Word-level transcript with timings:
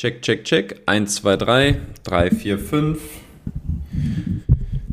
Check, 0.00 0.22
check, 0.22 0.44
check. 0.44 0.80
1, 0.86 1.16
2, 1.16 1.36
3, 1.36 1.80
3, 2.04 2.30
4, 2.30 2.58
5. 2.60 3.02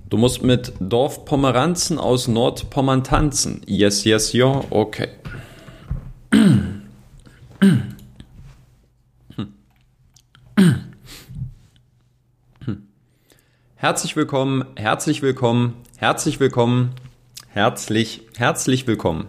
Du 0.10 0.18
musst 0.18 0.42
mit 0.42 0.74
Dorf 0.80 1.26
Pomeranzen 1.26 2.00
aus 2.00 2.28
Nordpommern 2.28 3.04
tanzen. 3.04 3.62
Yes, 3.68 4.04
yes, 4.04 4.34
ja, 4.34 4.64
okay. 4.72 5.10
Herzlich 13.76 14.16
willkommen, 14.16 14.66
herzlich 14.76 15.22
willkommen, 15.22 15.76
herzlich 15.98 16.40
willkommen, 16.40 16.96
herzlich, 17.50 18.24
herzlich 18.38 18.88
willkommen. 18.88 19.28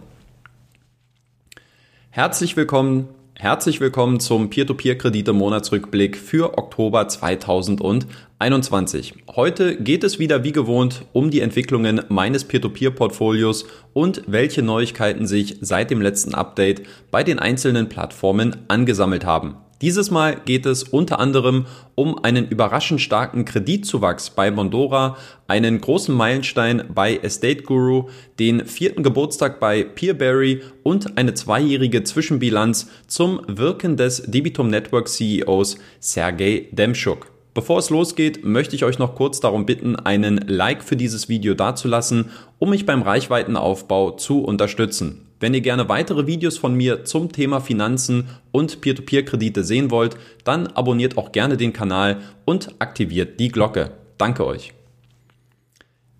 Herzlich 2.09 2.57
willkommen 2.57 3.09
Herzlich 3.39 3.79
willkommen 3.79 4.19
zum 4.19 4.49
Peer-to-Peer-Kredite-Monatsrückblick 4.49 6.17
für 6.17 6.57
Oktober 6.57 7.07
2021. 7.07 9.13
Heute 9.35 9.75
geht 9.75 10.03
es 10.03 10.17
wieder 10.17 10.43
wie 10.43 10.51
gewohnt 10.51 11.05
um 11.13 11.29
die 11.29 11.41
Entwicklungen 11.41 12.01
meines 12.09 12.45
Peer-to-Peer-Portfolios 12.45 13.67
und 13.93 14.23
welche 14.25 14.63
Neuigkeiten 14.63 15.27
sich 15.27 15.59
seit 15.61 15.91
dem 15.91 16.01
letzten 16.01 16.33
Update 16.33 16.81
bei 17.11 17.23
den 17.23 17.37
einzelnen 17.37 17.89
Plattformen 17.89 18.55
angesammelt 18.69 19.23
haben. 19.23 19.57
Dieses 19.81 20.09
Mal 20.09 20.41
geht 20.43 20.65
es 20.65 20.83
unter 20.83 21.19
anderem 21.19 21.67
um 21.93 22.23
einen 22.23 22.47
überraschend 22.47 22.99
starken 22.99 23.45
Kreditzuwachs 23.45 24.31
bei 24.31 24.49
Mondora, 24.49 25.17
einen 25.47 25.79
großen 25.79 26.15
Meilenstein 26.15 26.83
bei 26.93 27.17
Estate 27.17 27.61
Guru, 27.61 28.09
den 28.39 28.65
vierten 28.65 29.03
Geburtstag 29.03 29.59
bei 29.59 29.83
Peerberry 29.83 30.63
und 30.81 31.17
eine 31.19 31.35
zweijährige 31.35 32.03
Zwischenbilanz 32.03 32.89
zum 33.05 33.41
Wirken 33.47 33.97
des 33.97 34.23
Debitum 34.23 34.69
Network 34.69 35.09
CEOs 35.09 35.77
Sergei 35.99 36.69
Demschuk. 36.71 37.36
Bevor 37.57 37.79
es 37.79 37.89
losgeht, 37.89 38.45
möchte 38.45 38.75
ich 38.75 38.83
euch 38.83 38.99
noch 38.99 39.15
kurz 39.15 39.39
darum 39.39 39.65
bitten, 39.65 39.95
einen 39.95 40.37
Like 40.47 40.83
für 40.83 40.95
dieses 40.95 41.27
Video 41.27 41.55
dazulassen, 41.55 42.29
um 42.59 42.69
mich 42.69 42.85
beim 42.85 43.01
Reichweitenaufbau 43.01 44.11
zu 44.11 44.43
unterstützen. 44.43 45.25
Wenn 45.39 45.55
ihr 45.55 45.61
gerne 45.61 45.89
weitere 45.89 46.27
Videos 46.27 46.59
von 46.59 46.75
mir 46.75 47.03
zum 47.03 47.31
Thema 47.31 47.59
Finanzen 47.59 48.29
und 48.51 48.79
Peer-to-Peer-Kredite 48.81 49.63
sehen 49.63 49.89
wollt, 49.89 50.17
dann 50.43 50.67
abonniert 50.67 51.17
auch 51.17 51.31
gerne 51.31 51.57
den 51.57 51.73
Kanal 51.73 52.19
und 52.45 52.75
aktiviert 52.77 53.39
die 53.39 53.47
Glocke. 53.47 53.89
Danke 54.19 54.45
euch. 54.45 54.73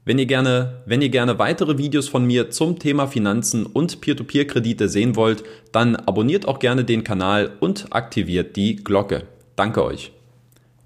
Wenn 0.05 0.17
ihr 0.17 0.25
gerne, 0.25 0.81
wenn 0.87 1.03
ihr 1.03 1.09
gerne 1.09 1.37
weitere 1.37 1.77
Videos 1.77 2.09
von 2.09 2.25
mir 2.25 2.49
zum 2.49 2.79
Thema 2.79 3.05
Finanzen 3.05 3.67
und 3.67 4.01
Peer-to-Peer-Kredite 4.01 4.89
sehen 4.89 5.15
wollt, 5.15 5.43
dann 5.71 5.97
abonniert 5.97 6.47
auch 6.47 6.57
gerne 6.57 6.83
den 6.83 7.03
Kanal 7.03 7.51
und 7.59 7.93
aktiviert 7.93 8.55
die 8.55 8.77
Glocke. 8.77 9.27
Danke 9.55 9.85
euch. 9.85 10.16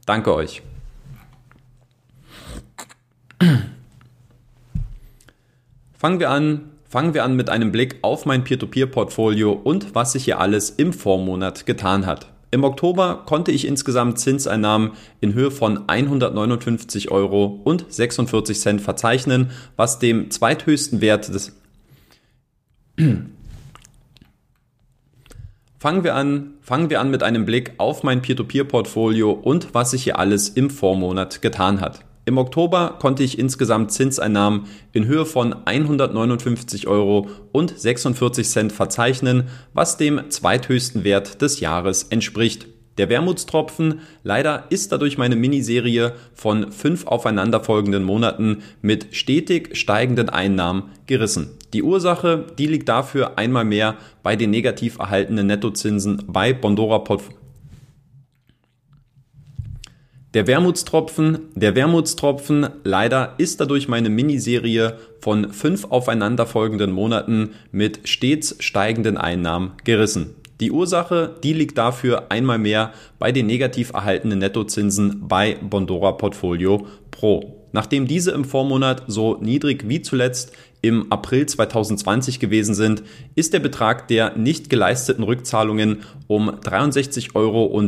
Danke 0.06 0.34
euch. 0.34 0.62
Fangen 5.98 6.20
wir 6.20 6.30
an 6.30 6.72
Fangen 6.92 7.14
wir 7.14 7.24
an 7.24 7.38
mit 7.38 7.50
einem 7.50 7.72
Blick 7.72 8.00
auf 8.02 8.26
mein 8.26 8.44
Peer-to-Peer-Portfolio 8.44 9.54
und 9.54 9.96
was 9.96 10.12
sich 10.12 10.26
hier 10.26 10.42
alles 10.42 10.70
im 10.70 10.92
Vormonat 10.92 11.66
getan 11.66 12.06
hat. 12.06 12.34
Im 12.52 12.66
Oktober 12.66 13.24
konnte 13.26 13.54
ich 13.54 13.66
insgesamt 13.66 14.20
Zinseinnahmen 14.20 14.92
in 15.22 15.34
Höhe 15.34 15.52
von 15.52 15.88
159 15.88 17.12
Euro 17.12 17.62
und 17.64 17.86
46 17.88 18.60
Cent 18.60 18.82
verzeichnen, 18.82 19.52
was 19.78 20.00
dem 20.00 20.30
zweithöchsten 20.32 21.00
Wert 21.00 21.30
des 21.30 21.56
Fangen 25.82 26.04
wir 26.04 26.14
an, 26.14 26.54
fangen 26.62 26.92
wir 26.92 27.02
an 27.02 27.10
mit 27.10 27.24
einem 27.24 27.44
Blick 27.44 27.74
auf 27.80 28.04
mein 28.04 28.22
Peer-to-Peer-Portfolio 28.22 29.32
und 29.32 29.74
was 29.74 29.90
sich 29.90 30.04
hier 30.04 30.20
alles 30.20 30.48
im 30.48 30.70
Vormonat 30.70 31.42
getan 31.42 31.82
hat. 31.82 32.06
Im 32.26 32.38
Oktober 32.38 32.98
konnte 33.00 33.24
ich 33.24 33.40
insgesamt 33.40 33.92
Zinseinnahmen 33.92 34.68
in 34.94 35.08
Höhe 35.08 35.26
von 35.26 35.56
159 35.66 36.86
Euro 36.86 37.30
und 37.52 37.76
46 37.76 38.48
Cent 38.48 38.72
verzeichnen, 38.72 39.50
was 39.74 39.98
dem 39.98 40.30
zweithöchsten 40.30 41.04
Wert 41.04 41.42
des 41.42 41.60
Jahres 41.62 42.04
entspricht. 42.04 42.68
Der 42.98 43.10
Wermutstropfen 43.10 44.02
leider 44.24 44.66
ist 44.70 44.92
dadurch 44.92 45.18
meine 45.18 45.36
Miniserie 45.36 46.14
von 46.34 46.72
fünf 46.72 47.08
aufeinanderfolgenden 47.08 48.04
Monaten 48.04 48.64
mit 48.82 49.08
stetig 49.16 49.78
steigenden 49.78 50.30
Einnahmen 50.30 50.92
gerissen. 51.08 51.52
Die 51.74 51.84
Ursache, 51.84 52.48
die 52.58 52.68
liegt 52.68 52.90
dafür 52.90 53.38
einmal 53.38 53.66
mehr 53.66 53.96
bei 54.24 54.36
den 54.36 54.52
negativ 54.52 55.00
erhaltenen 55.00 55.48
Nettozinsen 55.48 56.24
bei 56.28 56.54
Bondora 56.54 57.00
Portfolio 57.00 57.42
der 60.34 60.48
Wermutstropfen, 60.48 61.40
der 61.56 61.76
Wermutstropfen, 61.76 62.70
leider 62.86 63.34
ist 63.38 63.60
dadurch 63.60 63.90
meine 63.90 64.10
Miniserie 64.10 64.98
von 65.20 65.52
fünf 65.52 65.84
aufeinanderfolgenden 65.92 66.94
Monaten 66.94 67.50
mit 67.74 68.08
stets 68.08 68.56
steigenden 68.60 69.18
Einnahmen 69.18 69.74
gerissen. 69.84 70.36
Die 70.62 70.72
Ursache, 70.72 71.36
die 71.44 71.54
liegt 71.54 71.78
dafür 71.80 72.32
einmal 72.32 72.60
mehr 72.60 72.94
bei 73.18 73.32
den 73.32 73.48
negativ 73.48 73.94
erhaltenen 73.94 74.38
Nettozinsen 74.40 75.28
bei 75.28 75.58
Bondora 75.62 76.12
Portfolio 76.12 76.86
Pro. 77.10 77.68
Nachdem 77.72 78.08
diese 78.08 78.32
im 78.32 78.46
Vormonat 78.46 79.04
so 79.08 79.38
niedrig 79.42 79.90
wie 79.90 80.04
zuletzt 80.04 80.54
im 80.82 81.12
April 81.12 81.48
2020 81.48 82.40
gewesen 82.40 82.76
sind, 82.76 83.02
ist 83.34 83.54
der 83.54 83.60
Betrag 83.60 84.08
der 84.08 84.38
nicht 84.38 84.70
geleisteten 84.70 85.24
Rückzahlungen 85.24 86.04
um 86.28 86.50
63,57 86.50 87.34
Euro 87.36 87.82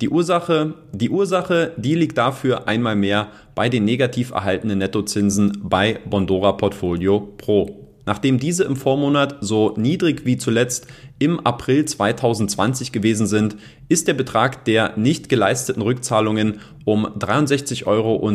die 0.00 0.10
Ursache, 0.10 0.74
die 0.92 1.10
Ursache, 1.10 1.72
die 1.76 1.96
liegt 1.96 2.18
dafür 2.18 2.68
einmal 2.68 2.94
mehr 2.94 3.28
bei 3.56 3.68
den 3.68 3.84
negativ 3.84 4.30
erhaltenen 4.30 4.78
Nettozinsen 4.78 5.58
bei 5.64 5.98
Bondora 6.08 6.52
Portfolio 6.52 7.18
Pro. 7.36 7.87
Nachdem 8.08 8.38
diese 8.38 8.64
im 8.64 8.74
Vormonat 8.74 9.36
so 9.42 9.74
niedrig 9.76 10.24
wie 10.24 10.38
zuletzt 10.38 10.86
im 11.18 11.40
April 11.40 11.84
2020 11.84 12.90
gewesen 12.90 13.26
sind, 13.26 13.56
ist 13.90 14.08
der 14.08 14.14
Betrag 14.14 14.64
der 14.64 14.96
nicht 14.96 15.28
geleisteten 15.28 15.82
Rückzahlungen 15.82 16.60
um 16.86 17.04
63,57 17.04 17.86
Euro 17.86 18.32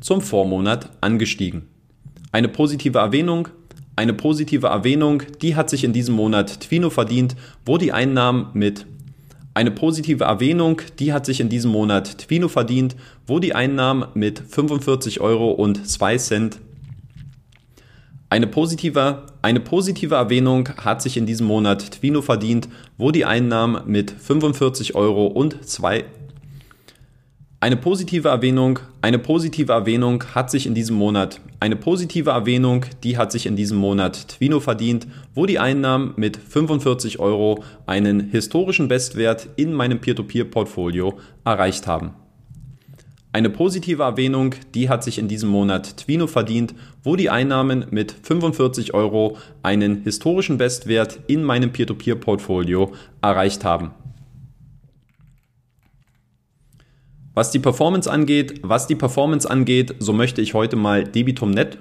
zum 0.00 0.20
Vormonat 0.20 0.90
angestiegen. 1.00 1.68
Eine 2.30 2.48
positive 2.48 2.98
Erwähnung, 2.98 3.48
eine 3.96 4.12
positive 4.12 4.66
Erwähnung, 4.66 5.22
die 5.40 5.56
hat 5.56 5.70
sich 5.70 5.82
in 5.82 5.94
diesem 5.94 6.14
Monat 6.14 6.60
Twino 6.60 6.90
verdient, 6.90 7.34
wo 7.64 7.78
die 7.78 7.92
Einnahmen 7.92 8.48
mit 8.52 8.84
eine 9.54 9.70
positive 9.70 10.24
Erwähnung, 10.24 10.82
die 10.98 11.14
hat 11.14 11.24
sich 11.24 11.40
in 11.40 11.48
diesem 11.48 11.70
Monat 11.70 12.18
Twino 12.18 12.48
verdient, 12.48 12.94
wo 13.26 13.38
die 13.38 13.54
Einnahmen 13.54 14.04
mit 14.12 14.38
45 14.38 15.22
Euro 15.22 15.50
und 15.50 15.88
2 15.88 16.18
Cent 16.18 16.60
eine 18.30 18.46
positive, 18.46 19.26
eine 19.42 19.60
positive 19.60 20.14
Erwähnung 20.14 20.68
hat 20.76 21.02
sich 21.02 21.16
in 21.16 21.26
diesem 21.26 21.46
Monat 21.46 21.92
Twino 21.92 22.22
verdient, 22.22 22.68
wo 22.96 23.10
die 23.10 23.24
Einnahmen 23.24 23.82
mit 23.86 24.10
45 24.10 24.94
Euro 24.94 25.26
und 25.26 25.64
2 25.64 26.04
eine 27.60 27.76
positive 27.76 28.28
Erwähnung, 28.28 28.78
eine 29.02 29.18
positive 29.18 29.72
Erwähnung 29.72 30.22
hat 30.32 30.48
sich 30.48 30.64
in 30.64 30.74
diesem 30.74 30.94
Monat, 30.94 31.40
eine 31.58 31.74
positive 31.74 32.30
Erwähnung, 32.30 32.86
die 33.02 33.18
hat 33.18 33.32
sich 33.32 33.46
in 33.46 33.56
diesem 33.56 33.78
Monat 33.78 34.28
Twino 34.28 34.60
verdient, 34.60 35.08
wo 35.34 35.44
die 35.44 35.58
Einnahmen 35.58 36.14
mit 36.14 36.36
45 36.36 37.18
Euro 37.18 37.64
einen 37.84 38.30
historischen 38.30 38.86
Bestwert 38.86 39.48
in 39.56 39.72
meinem 39.72 40.00
Peer-to-Peer-Portfolio 40.00 41.18
erreicht 41.44 41.88
haben. 41.88 42.14
Eine 43.38 43.50
positive 43.50 44.02
Erwähnung, 44.02 44.56
die 44.74 44.88
hat 44.88 45.04
sich 45.04 45.16
in 45.16 45.28
diesem 45.28 45.48
Monat 45.48 45.96
Twino 45.96 46.26
verdient, 46.26 46.74
wo 47.04 47.14
die 47.14 47.30
Einnahmen 47.30 47.86
mit 47.92 48.10
45 48.10 48.94
Euro 48.94 49.36
einen 49.62 50.02
historischen 50.02 50.58
Bestwert 50.58 51.20
in 51.28 51.44
meinem 51.44 51.70
Peer-to-Peer-Portfolio 51.70 52.92
erreicht 53.22 53.62
haben. 53.62 53.92
Was 57.32 57.52
die 57.52 57.60
Performance 57.60 58.10
angeht, 58.10 58.58
was 58.64 58.88
die 58.88 58.96
Performance 58.96 59.48
angeht, 59.48 59.94
so 60.00 60.12
möchte 60.12 60.42
ich 60.42 60.54
heute 60.54 60.74
mal 60.74 61.04
Debitum 61.04 61.52
Net. 61.52 61.78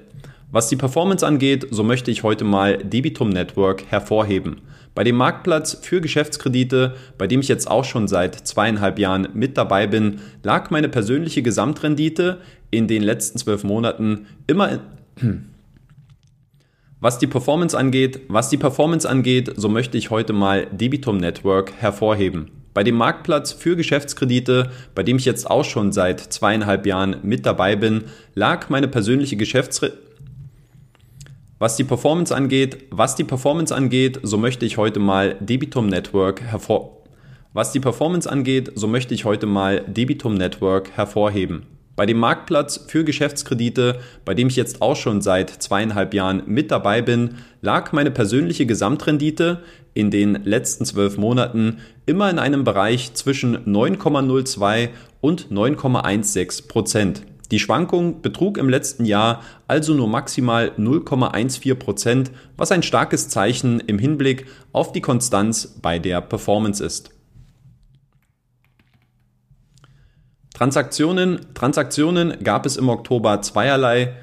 Was 0.52 0.70
die 0.70 0.76
Performance 0.76 1.26
angeht, 1.26 1.66
so 1.72 1.84
möchte 1.84 2.12
ich 2.12 2.22
heute 2.22 2.44
mal 2.44 2.78
Debitum 2.78 3.30
Network 3.30 3.84
hervorheben. 3.90 4.62
Bei 4.96 5.04
dem 5.04 5.16
Marktplatz 5.16 5.78
für 5.82 6.02
Geschäftskredite, 6.02 6.96
bei 7.18 7.28
dem 7.28 7.40
ich 7.40 7.48
jetzt 7.48 7.70
auch 7.70 7.86
schon 7.86 8.08
seit 8.08 8.36
zweieinhalb 8.36 9.00
Jahren 9.00 9.30
mit 9.34 9.58
dabei 9.58 9.88
bin, 9.88 10.20
lag 10.44 10.70
meine 10.70 10.90
persönliche 10.90 11.44
Gesamtrendite 11.44 12.40
in 12.72 12.88
den 12.88 13.04
letzten 13.04 13.38
zwölf 13.38 13.64
Monaten 13.64 14.28
immer 14.48 14.72
in 15.22 15.58
was 17.00 17.20
die 17.20 17.28
Performance 17.28 17.78
angeht, 17.78 18.22
was 18.28 18.50
die 18.50 18.58
Performance 18.58 19.08
angeht, 19.08 19.54
so 19.56 19.70
möchte 19.70 19.98
ich 19.98 20.10
heute 20.10 20.34
mal 20.34 20.66
Debitum 20.72 21.18
Network 21.18 21.72
hervorheben. 21.74 22.50
Bei 22.74 22.84
dem 22.84 22.96
Marktplatz 22.96 23.52
für 23.52 23.76
Geschäftskredite, 23.76 24.72
bei 24.96 25.04
dem 25.04 25.18
ich 25.18 25.26
jetzt 25.26 25.50
auch 25.50 25.64
schon 25.64 25.92
seit 25.92 26.20
zweieinhalb 26.20 26.86
Jahren 26.86 27.18
mit 27.24 27.46
dabei 27.46 27.76
bin, 27.76 28.06
lag 28.36 28.70
meine 28.70 28.88
persönliche 28.88 29.38
Geschäftsre 29.38 29.94
was 31.60 31.76
die 31.76 31.84
Performance 31.84 32.36
angeht, 32.36 32.86
was 32.92 33.16
die 33.16 33.24
Performance 33.24 33.74
angeht, 33.74 34.20
so 34.22 34.38
möchte 34.38 34.66
ich 34.66 34.78
heute 34.78 35.00
mal 35.00 35.38
Debitum 35.40 35.88
Network 35.88 36.42
hervor 36.42 37.02
Was 37.54 37.72
die 37.72 37.80
Performance 37.80 38.30
angeht, 38.30 38.72
so 38.76 38.88
möchte 38.88 39.16
ich 39.16 39.26
heute 39.26 39.48
mal 39.48 39.82
Debitum 39.88 40.36
Network 40.36 40.92
hervorheben. 40.92 41.66
Bei 41.96 42.06
dem 42.06 42.20
Marktplatz 42.20 42.86
für 42.88 43.04
Geschäftskredite, 43.04 44.00
bei 44.24 44.36
dem 44.36 44.50
ich 44.50 44.56
jetzt 44.56 44.84
auch 44.84 44.96
schon 44.96 45.22
seit 45.22 45.50
zweieinhalb 45.50 46.14
Jahren 46.14 46.44
mit 46.46 46.70
dabei 46.70 47.02
bin, 47.02 47.38
lag 47.62 47.92
meine 47.92 48.12
persönliche 48.12 48.68
Gesamtrendite 48.68 49.64
in 49.96 50.12
den 50.12 50.44
letzten 50.44 50.86
zwölf 50.86 51.18
Monaten 51.18 51.80
immer 52.06 52.30
in 52.30 52.38
einem 52.38 52.66
Bereich 52.66 53.16
zwischen 53.16 53.66
9,02 53.66 54.90
und 55.22 55.48
9,16 55.50 56.68
Prozent. 56.68 57.24
Die 57.52 57.60
Schwankung 57.60 58.22
betrug 58.22 58.58
im 58.58 58.70
letzten 58.70 59.06
Jahr 59.06 59.42
also 59.68 59.94
nur 59.94 60.08
maximal 60.08 60.72
0,14 60.78 61.76
Prozent, 61.76 62.32
was 62.58 62.72
ein 62.72 62.84
starkes 62.84 63.30
Zeichen 63.30 63.80
im 63.80 64.00
Hinblick 64.00 64.48
auf 64.74 64.92
die 64.92 65.02
Konstanz 65.02 65.80
bei 65.82 66.00
der 66.00 66.22
Performance 66.22 66.84
ist. 66.84 67.12
Transaktionen, 70.54 71.54
Transaktionen 71.54 72.44
gab 72.44 72.66
es 72.66 72.78
im 72.78 72.90
Oktober 72.90 73.42
zweierlei. 73.44 74.16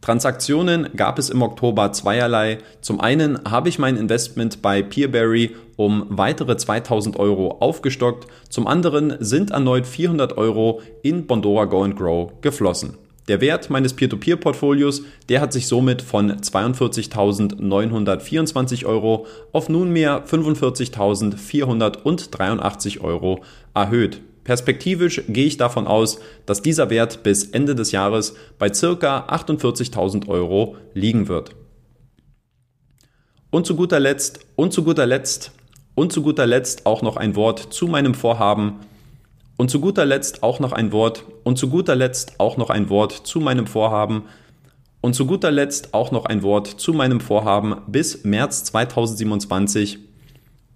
Transaktionen 0.00 0.88
gab 0.96 1.18
es 1.18 1.28
im 1.28 1.42
Oktober 1.42 1.92
zweierlei. 1.92 2.56
Zum 2.80 3.00
einen 3.00 3.38
habe 3.44 3.68
ich 3.68 3.78
mein 3.78 3.98
Investment 3.98 4.62
bei 4.62 4.82
Peerberry 4.82 5.54
um 5.76 6.06
weitere 6.08 6.56
2000 6.56 7.18
Euro 7.18 7.58
aufgestockt. 7.60 8.26
Zum 8.48 8.66
anderen 8.66 9.16
sind 9.20 9.50
erneut 9.50 9.86
400 9.86 10.38
Euro 10.38 10.80
in 11.02 11.26
Bondora 11.26 11.66
Go 11.66 11.84
and 11.84 11.96
Grow 11.96 12.32
geflossen. 12.40 12.96
Der 13.28 13.42
Wert 13.42 13.70
meines 13.70 13.94
Peer-to-Peer-Portfolios, 13.94 15.02
der 15.28 15.40
hat 15.40 15.52
sich 15.52 15.68
somit 15.68 16.02
von 16.02 16.32
42.924 16.32 18.86
Euro 18.86 19.26
auf 19.52 19.68
nunmehr 19.68 20.24
45.483 20.26 23.00
Euro 23.02 23.44
erhöht. 23.74 24.20
Perspektivisch 24.50 25.22
gehe 25.28 25.46
ich 25.46 25.58
davon 25.58 25.86
aus, 25.86 26.18
dass 26.44 26.60
dieser 26.60 26.90
Wert 26.90 27.22
bis 27.22 27.44
Ende 27.44 27.76
des 27.76 27.92
Jahres 27.92 28.34
bei 28.58 28.74
circa 28.74 29.28
48.000 29.28 30.26
Euro 30.26 30.74
liegen 30.92 31.28
wird. 31.28 31.54
Und 33.52 33.64
zu 33.64 33.76
guter 33.76 34.00
Letzt, 34.00 34.40
und 34.56 34.72
zu 34.72 34.82
guter 34.82 35.06
Letzt, 35.06 35.52
und 35.94 36.12
zu 36.12 36.24
guter 36.24 36.46
Letzt 36.46 36.84
auch 36.84 37.00
noch 37.00 37.16
ein 37.16 37.36
Wort 37.36 37.72
zu 37.72 37.86
meinem 37.86 38.12
Vorhaben. 38.12 38.80
Und 39.56 39.70
zu 39.70 39.80
guter 39.80 40.04
Letzt 40.04 40.42
auch 40.42 40.58
noch 40.58 40.72
ein 40.72 40.90
Wort, 40.90 41.26
und 41.44 41.56
zu 41.56 41.70
guter 41.70 41.94
Letzt 41.94 42.40
auch 42.40 42.56
noch 42.56 42.70
ein 42.70 42.90
Wort 42.90 43.12
zu 43.12 43.38
meinem 43.38 43.68
Vorhaben. 43.68 44.24
Und 45.00 45.14
zu 45.14 45.26
guter 45.26 45.52
Letzt 45.52 45.94
auch 45.94 46.10
noch 46.10 46.24
ein 46.24 46.42
Wort 46.42 46.66
zu 46.66 46.92
meinem 46.92 47.20
Vorhaben 47.20 47.82
bis 47.86 48.24
März 48.24 48.64
2027 48.64 50.09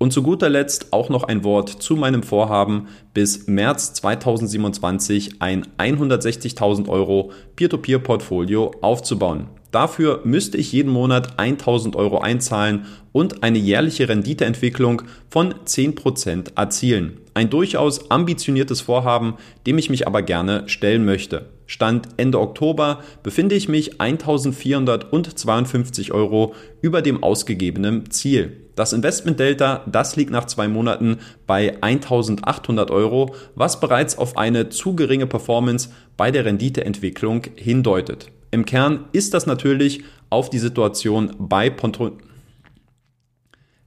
und 0.05 0.11
zu 0.11 0.23
guter 0.23 0.51
Letzt 0.51 0.93
auch 0.93 1.09
noch 1.09 1.23
ein 1.23 1.45
Wort 1.45 1.71
zu 1.71 1.97
meinem 1.97 2.23
Vorhaben, 2.23 2.89
bis 3.15 3.47
März 3.47 3.95
2027 3.95 5.41
ein 5.41 5.67
160.000 5.79 6.91
Euro 6.91 7.33
Peer-to-Peer-Portfolio 7.57 8.73
aufzubauen. 8.83 9.47
Dafür 9.71 10.21
müsste 10.25 10.59
ich 10.59 10.73
jeden 10.73 10.93
Monat 10.93 11.39
1000 11.39 11.97
Euro 11.97 12.19
einzahlen 12.19 12.85
und 13.13 13.43
eine 13.43 13.57
jährliche 13.57 14.07
Renditeentwicklung 14.07 15.01
von 15.31 15.55
10% 15.65 16.55
erzielen. 16.55 17.21
Ein 17.33 17.49
durchaus 17.49 18.11
ambitioniertes 18.11 18.83
Vorhaben, 18.83 19.37
dem 19.67 19.79
ich 19.79 19.89
mich 19.89 20.07
aber 20.07 20.21
gerne 20.21 20.65
stellen 20.67 21.07
möchte. 21.07 21.47
Stand 21.67 22.09
Ende 22.17 22.41
Oktober 22.41 23.01
befinde 23.23 23.55
ich 23.55 23.69
mich 23.69 24.01
1452 24.01 26.13
Euro 26.13 26.55
über 26.81 27.03
dem 27.03 27.23
ausgegebenen 27.23 28.11
Ziel. 28.11 28.61
Das 28.77 28.93
Investment 28.93 29.39
Delta, 29.39 29.85
das 29.87 30.17
liegt 30.17 30.31
nach 30.31 30.47
zwei 30.47 30.69
Monaten 30.69 31.19
bei 31.47 31.81
1800 31.81 32.91
Euro, 32.91 33.35
was 33.55 33.81
bereits 33.81 34.19
auf 34.19 34.37
eine 34.37 34.69
zu 34.69 34.97
geringe 34.97 35.27
Performance 35.27 35.91
bei 36.17 36.31
der 36.31 36.45
Renditeentwicklung 36.45 37.43
hindeutet. 37.55 38.31
Im 38.51 38.65
Kern 38.65 39.05
ist 39.13 39.35
das 39.35 39.47
natürlich 39.47 40.03
auf 40.31 40.51
die 40.51 40.59
Situation 40.59 41.33
bei 41.39 41.71
Pontro 41.71 42.13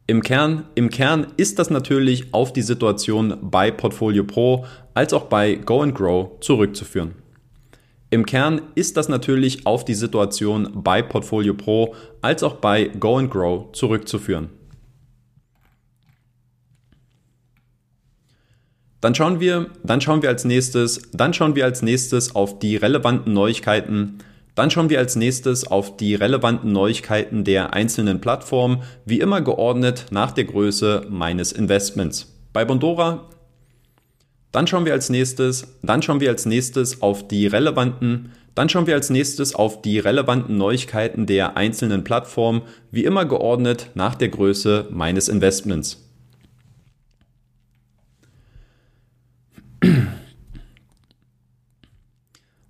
im 0.09 0.21
Kern, 0.21 0.63
Im 0.75 0.89
Kern 0.89 1.27
ist 1.35 1.59
das 1.59 1.69
natürlich 1.69 2.33
auf 2.33 2.53
die 2.53 2.61
Situation 2.61 3.37
bei 3.41 3.71
Portfolio 3.71 4.23
Pro 4.23 4.65
als 4.93 5.11
auch 5.11 5.25
bei 5.25 5.55
Go 5.55 5.81
and 5.81 5.93
Grow 5.93 6.39
zurückzuführen. 6.39 7.11
Im 8.09 8.25
Kern 8.25 8.61
ist 8.75 8.95
das 8.95 9.09
natürlich 9.09 9.65
auf 9.65 9.83
die 9.83 9.93
Situation 9.93 10.69
bei 10.75 11.01
Portfolio 11.01 11.53
Pro 11.53 11.93
als 12.21 12.41
auch 12.41 12.55
bei 12.55 12.85
Go 12.85 13.17
and 13.17 13.29
Grow 13.29 13.71
zurückzuführen. 13.73 14.49
Dann 19.01 19.13
schauen 19.13 19.39
wir, 19.39 19.67
dann 19.83 20.01
schauen 20.01 20.21
wir 20.21 20.29
als 20.29 20.45
nächstes, 20.45 21.01
dann 21.11 21.33
schauen 21.33 21.55
wir 21.55 21.65
als 21.65 21.81
nächstes 21.81 22.33
auf 22.35 22.59
die 22.59 22.77
relevanten 22.77 23.33
Neuigkeiten. 23.33 24.19
Dann 24.55 24.71
schauen 24.71 24.89
wir 24.89 24.99
als 24.99 25.15
nächstes 25.15 25.67
auf 25.67 25.97
die 25.97 26.15
relevanten 26.15 26.71
Neuigkeiten 26.71 27.43
der 27.43 27.73
einzelnen 27.73 28.21
Plattformen, 28.21 28.81
wie 29.05 29.19
immer 29.19 29.41
geordnet 29.41 30.07
nach 30.09 30.31
der 30.31 30.45
Größe 30.45 31.05
meines 31.09 31.51
Investments. 31.51 32.33
Bei 32.53 32.65
Bondora 32.65 33.29
dann 34.57 34.65
schauen 34.65 34.85
wir 34.85 34.93
als 34.93 35.11
nächstes, 35.11 35.77
dann 35.83 36.01
schauen 36.01 36.19
wir 36.19 36.31
als 36.31 36.47
nächstes 36.47 37.03
auf 37.03 37.27
die 37.27 37.45
relevanten, 37.45 38.31
dann 38.55 38.69
schauen 38.69 38.87
wir 38.87 38.95
als 38.95 39.11
nächstes 39.11 39.53
auf 39.53 39.83
die 39.83 39.99
relevanten 39.99 40.57
Neuigkeiten 40.57 41.27
der 41.27 41.57
einzelnen 41.57 42.03
Plattformen, 42.03 42.63
wie 42.89 43.03
immer 43.03 43.25
geordnet 43.25 43.91
nach 43.93 44.15
der 44.15 44.29
Größe 44.29 44.87
meines 44.89 45.29
Investments. 45.29 46.09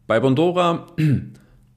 Bei 0.08 0.20
Bondora, 0.20 0.88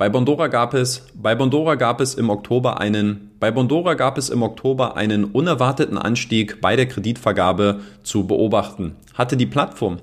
bei 0.01 0.09
Bondora 0.09 0.47
gab 0.47 0.73
es, 0.73 1.05
bei 1.13 1.35
Bondora 1.35 1.75
gab 1.75 2.01
es 2.01 2.15
im 2.15 2.31
Oktober 2.31 2.81
einen, 2.81 3.33
bei 3.39 3.51
Bondora 3.51 3.93
gab 3.93 4.17
es 4.17 4.31
im 4.31 4.43
Oktober 4.43 4.97
einen 4.97 5.27
unerwarteten 5.27 5.99
Anstieg 5.99 6.63
bei 6.63 6.75
der 6.75 6.87
Kreditvergabe 6.87 7.81
zu 8.03 8.27
beobachten. 8.27 8.97
Hatte 9.13 9.37
die 9.37 9.45
Plattform. 9.45 9.99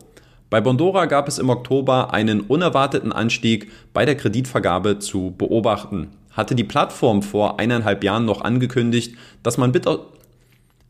Bei 0.52 0.62
Bondora 0.62 1.08
gab 1.08 1.28
es 1.28 1.40
im 1.40 1.50
Oktober 1.50 2.14
einen 2.14 2.42
unerwarteten 2.42 3.12
Anstieg 3.12 3.72
bei 3.92 4.06
der 4.06 4.16
Kreditvergabe 4.16 5.00
zu 5.00 5.34
beobachten. 5.36 6.12
Hatte 6.30 6.54
die 6.54 6.64
Plattform 6.64 7.24
vor 7.24 7.60
eineinhalb 7.60 8.04
Jahren 8.04 8.26
noch 8.26 8.42
angekündigt, 8.42 9.18
dass 9.42 9.58
man 9.58 9.72
bitte 9.72 10.02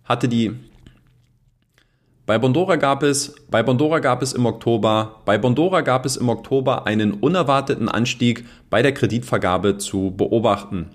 hatte 0.03 0.27
die 0.27 0.51
bei 2.27 2.38
Bondora 2.38 2.75
gab 2.75 3.03
es, 3.03 3.35
bei 3.50 3.63
Bondora 3.63 4.00
gab 4.00 4.22
es 4.22 4.34
im 4.34 4.46
Oktober, 4.46 5.22
bei 5.24 5.38
Bondora 5.38 5.79
gab 5.79 6.05
es 6.05 6.17
im 6.17 6.27
Oktober 6.27 6.86
einen 6.86 7.13
unerwarteten 7.13 7.88
Anstieg 7.88 8.46
bei 8.69 8.81
der 8.81 8.93
Kreditvergabe 8.93 9.77
zu 9.77 10.12
beobachten. 10.12 10.88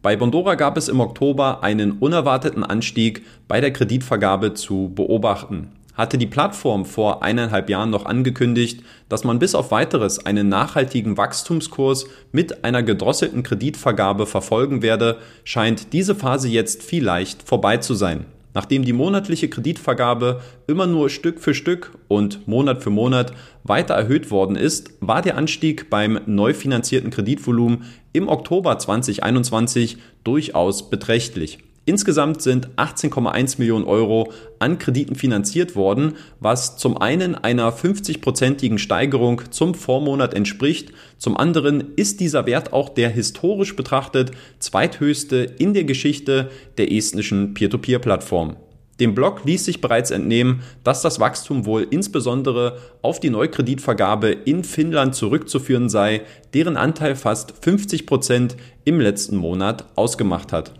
Bei 0.00 0.16
Bondora 0.16 0.54
gab 0.54 0.78
es 0.78 0.88
im 0.88 1.00
Oktober 1.00 1.62
einen 1.62 1.98
unerwarteten 1.98 2.64
Anstieg 2.64 3.26
bei 3.46 3.60
der 3.60 3.74
Kreditvergabe 3.74 4.54
zu 4.54 4.90
beobachten. 4.94 5.68
Hatte 5.92 6.16
die 6.16 6.26
Plattform 6.26 6.86
vor 6.86 7.22
eineinhalb 7.22 7.68
Jahren 7.68 7.90
noch 7.90 8.06
angekündigt, 8.06 8.82
dass 9.10 9.22
man 9.22 9.38
bis 9.38 9.54
auf 9.54 9.70
weiteres 9.70 10.24
einen 10.24 10.48
nachhaltigen 10.48 11.18
Wachstumskurs 11.18 12.06
mit 12.32 12.64
einer 12.64 12.82
gedrosselten 12.82 13.42
Kreditvergabe 13.42 14.24
verfolgen 14.24 14.80
werde, 14.80 15.18
scheint 15.44 15.92
diese 15.92 16.14
Phase 16.14 16.48
jetzt 16.48 16.82
vielleicht 16.82 17.42
vorbei 17.42 17.76
zu 17.76 17.92
sein. 17.92 18.24
Nachdem 18.54 18.84
die 18.84 18.92
monatliche 18.92 19.48
Kreditvergabe 19.48 20.40
immer 20.68 20.86
nur 20.86 21.10
Stück 21.10 21.40
für 21.40 21.54
Stück 21.54 21.92
und 22.08 22.46
Monat 22.46 22.82
für 22.82 22.90
Monat 22.90 23.32
weiter 23.64 23.94
erhöht 23.94 24.30
worden 24.30 24.56
ist, 24.56 24.90
war 25.00 25.22
der 25.22 25.36
Anstieg 25.36 25.90
beim 25.90 26.20
neu 26.26 26.54
finanzierten 26.54 27.10
Kreditvolumen 27.10 27.84
im 28.12 28.28
Oktober 28.28 28.78
2021 28.78 29.98
durchaus 30.22 30.88
beträchtlich. 30.88 31.58
Insgesamt 31.86 32.40
sind 32.40 32.70
18,1 32.76 33.58
Millionen 33.58 33.84
Euro 33.84 34.32
an 34.58 34.78
Krediten 34.78 35.16
finanziert 35.16 35.76
worden, 35.76 36.14
was 36.40 36.78
zum 36.78 36.96
einen 36.96 37.34
einer 37.34 37.70
50-prozentigen 37.72 38.78
Steigerung 38.78 39.42
zum 39.50 39.74
Vormonat 39.74 40.32
entspricht, 40.32 40.92
zum 41.18 41.36
anderen 41.36 41.92
ist 41.96 42.20
dieser 42.20 42.46
Wert 42.46 42.72
auch 42.72 42.88
der 42.88 43.10
historisch 43.10 43.76
betrachtet 43.76 44.30
zweithöchste 44.60 45.36
in 45.58 45.74
der 45.74 45.84
Geschichte 45.84 46.50
der 46.78 46.90
estnischen 46.90 47.52
Peer-to-Peer-Plattform. 47.52 48.56
Dem 49.00 49.14
Blog 49.14 49.44
ließ 49.44 49.64
sich 49.64 49.80
bereits 49.80 50.10
entnehmen, 50.10 50.62
dass 50.84 51.02
das 51.02 51.20
Wachstum 51.20 51.66
wohl 51.66 51.86
insbesondere 51.90 52.78
auf 53.02 53.20
die 53.20 53.30
Neukreditvergabe 53.30 54.28
in 54.30 54.64
Finnland 54.64 55.16
zurückzuführen 55.16 55.88
sei, 55.88 56.22
deren 56.54 56.76
Anteil 56.76 57.16
fast 57.16 57.52
50 57.60 58.06
Prozent 58.06 58.56
im 58.84 59.00
letzten 59.00 59.36
Monat 59.36 59.84
ausgemacht 59.96 60.52
hat. 60.52 60.72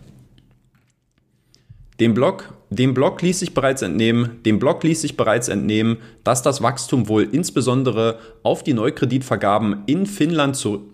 Dem 2.00 2.12
Blog, 2.12 2.52
dem 2.70 2.92
Blog 2.92 3.22
ließ 3.22 3.38
sich 3.38 3.54
bereits 3.54 3.80
entnehmen, 3.82 4.42
dem 4.44 4.58
Blog 4.58 4.82
ließ 4.82 5.00
sich 5.00 5.16
bereits 5.16 5.46
entnehmen, 5.46 5.98
dass 6.24 6.42
das 6.42 6.60
Wachstum 6.60 7.06
wohl 7.08 7.22
insbesondere 7.22 8.18
auf 8.42 8.64
die 8.64 8.74
Neukreditvergaben 8.74 9.84
in 9.86 10.06
Finnland 10.06 10.56
zu 10.56 10.90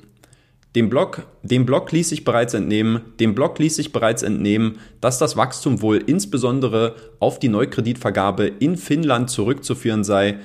Dem 0.76 0.90
Blog, 0.90 1.22
dem 1.42 1.64
Blog 1.64 1.90
ließ 1.90 2.10
sich 2.10 2.24
bereits 2.24 2.52
entnehmen, 2.52 3.00
dem 3.18 3.34
Blog 3.34 3.58
ließ 3.58 3.76
sich 3.76 3.92
bereits 3.92 4.22
entnehmen, 4.22 4.78
dass 5.00 5.18
das 5.18 5.38
Wachstum 5.38 5.80
wohl 5.80 6.04
insbesondere 6.06 6.96
auf 7.18 7.38
die 7.38 7.48
Neukreditvergabe 7.48 8.46
in 8.46 8.76
Finnland 8.76 9.30
zurückzuführen 9.30 10.04
sei. 10.04 10.38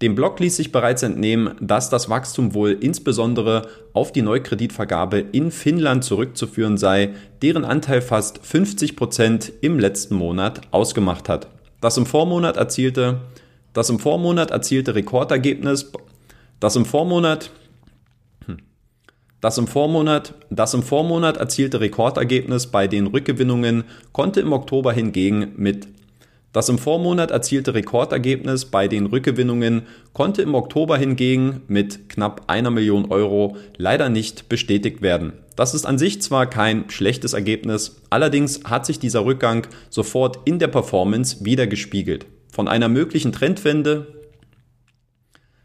Dem 0.00 0.14
Blog 0.14 0.38
ließ 0.38 0.56
sich 0.56 0.70
bereits 0.70 1.02
entnehmen, 1.02 1.56
dass 1.60 1.90
das 1.90 2.08
Wachstum 2.08 2.54
wohl 2.54 2.70
insbesondere 2.70 3.68
auf 3.92 4.12
die 4.12 4.22
Neukreditvergabe 4.22 5.18
in 5.18 5.50
Finnland 5.50 6.04
zurückzuführen 6.04 6.78
sei, 6.78 7.14
deren 7.42 7.64
Anteil 7.64 8.00
fast 8.00 8.38
50 8.46 8.94
Prozent 8.94 9.52
im 9.60 9.80
letzten 9.80 10.14
Monat 10.14 10.60
ausgemacht 10.70 11.28
hat. 11.28 11.48
Das 11.80 11.96
im 11.96 12.06
Vormonat 12.06 12.56
erzielte, 12.56 13.22
das 13.72 13.90
im 13.90 13.98
Vormonat 13.98 14.52
erzielte 14.52 14.94
Rekordergebnis, 14.94 15.90
das 16.60 16.76
im 16.76 16.84
Vormonat 16.84 17.50
das 19.40 19.56
im, 19.56 19.68
Vormonat, 19.68 20.34
das 20.50 20.74
im 20.74 20.82
Vormonat 20.82 21.36
erzielte 21.36 21.80
Rekordergebnis 21.80 22.66
bei 22.66 22.88
den 22.88 23.06
Rückgewinnungen 23.06 23.84
konnte 24.12 24.40
im 24.40 24.52
Oktober 24.52 24.92
hingegen 24.92 25.52
mit 25.56 25.86
das 26.52 26.68
im 26.68 26.78
Vormonat 26.78 27.30
erzielte 27.30 27.74
Rekordergebnis 27.74 28.64
bei 28.64 28.88
den 28.88 29.06
Rückgewinnungen 29.06 29.82
konnte 30.12 30.42
im 30.42 30.54
Oktober 30.54 30.96
hingegen 30.96 31.62
mit 31.68 32.08
knapp 32.08 32.44
einer 32.46 32.70
Million 32.70 33.10
Euro 33.10 33.56
leider 33.76 34.08
nicht 34.08 34.48
bestätigt 34.48 35.02
werden. 35.02 35.34
Das 35.56 35.74
ist 35.74 35.84
an 35.84 35.98
sich 35.98 36.22
zwar 36.22 36.46
kein 36.46 36.88
schlechtes 36.88 37.34
Ergebnis, 37.34 38.00
allerdings 38.10 38.64
hat 38.64 38.86
sich 38.86 38.98
dieser 38.98 39.24
Rückgang 39.24 39.66
sofort 39.90 40.38
in 40.46 40.58
der 40.58 40.68
Performance 40.68 41.44
wieder 41.44 41.66
gespiegelt. 41.66 42.26
Von 42.50 42.66
einer 42.66 42.88
möglichen 42.88 43.32
Trendwende, 43.32 44.06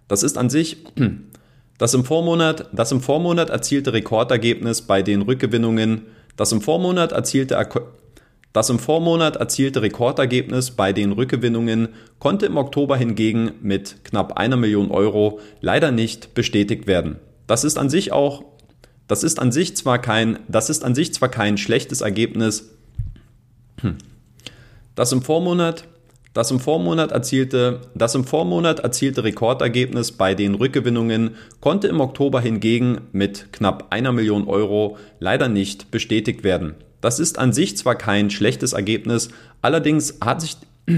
das 0.07 0.23
ist 0.23 0.37
an 0.37 0.49
sich 0.49 0.77
Das 1.77 1.93
im 1.93 2.05
Vormonat, 2.05 2.69
das 2.71 2.91
im 2.91 3.01
Vormonat 3.01 3.49
erzielte 3.49 3.93
Rekordergebnis 3.93 4.83
bei 4.83 5.01
den 5.01 5.21
Rückgewinnungen, 5.21 6.03
das 6.35 6.51
im 6.51 6.61
Vormonat 6.61 7.11
erzielte 7.11 7.57
das 8.53 8.69
im 8.69 8.77
Vormonat 8.77 9.35
erzielte 9.37 9.81
Rekordergebnis 9.81 10.71
bei 10.71 10.93
den 10.93 11.11
Rückgewinnungen 11.11 11.89
konnte 12.19 12.45
im 12.45 12.55
Oktober 12.55 12.95
hingegen 12.95 13.53
mit 13.61 14.03
knapp 14.03 14.33
einer 14.37 14.57
Million 14.57 14.91
Euro 14.91 15.39
leider 15.59 15.91
nicht 15.91 16.35
bestätigt 16.35 16.85
werden. 16.85 17.17
Das 17.47 17.63
ist 17.63 17.79
an 17.79 17.89
sich 17.89 18.11
auch, 18.11 18.45
das 19.07 19.23
ist 19.23 19.39
an 19.39 19.51
sich 19.51 19.75
zwar 19.75 19.97
kein, 19.97 20.37
das 20.47 20.69
ist 20.69 20.85
an 20.85 20.93
sich 20.93 21.13
zwar 21.15 21.29
kein 21.29 21.57
schlechtes 21.57 22.01
Ergebnis. 22.01 22.69
Hm. 23.81 23.97
Das 24.93 25.11
im 25.11 25.23
Vormonat, 25.23 25.85
das 26.35 26.51
im 26.51 26.59
Vormonat 26.59 27.11
erzielte, 27.11 27.81
das 27.95 28.13
im 28.13 28.23
Vormonat 28.23 28.81
erzielte 28.81 29.23
Rekordergebnis 29.23 30.11
bei 30.11 30.35
den 30.35 30.53
Rückgewinnungen 30.53 31.37
konnte 31.59 31.87
im 31.87 31.99
Oktober 31.99 32.39
hingegen 32.39 33.01
mit 33.11 33.51
knapp 33.51 33.87
einer 33.89 34.11
Million 34.11 34.47
Euro 34.47 34.97
leider 35.19 35.49
nicht 35.49 35.89
bestätigt 35.89 36.43
werden. 36.43 36.75
Das 37.03 37.19
ist 37.19 37.37
an 37.37 37.51
sich 37.51 37.75
zwar 37.75 37.95
kein 37.95 38.29
schlechtes 38.29 38.71
Ergebnis, 38.71 39.27
allerdings 39.61 40.19
hat 40.23 40.39
sich 40.39 40.55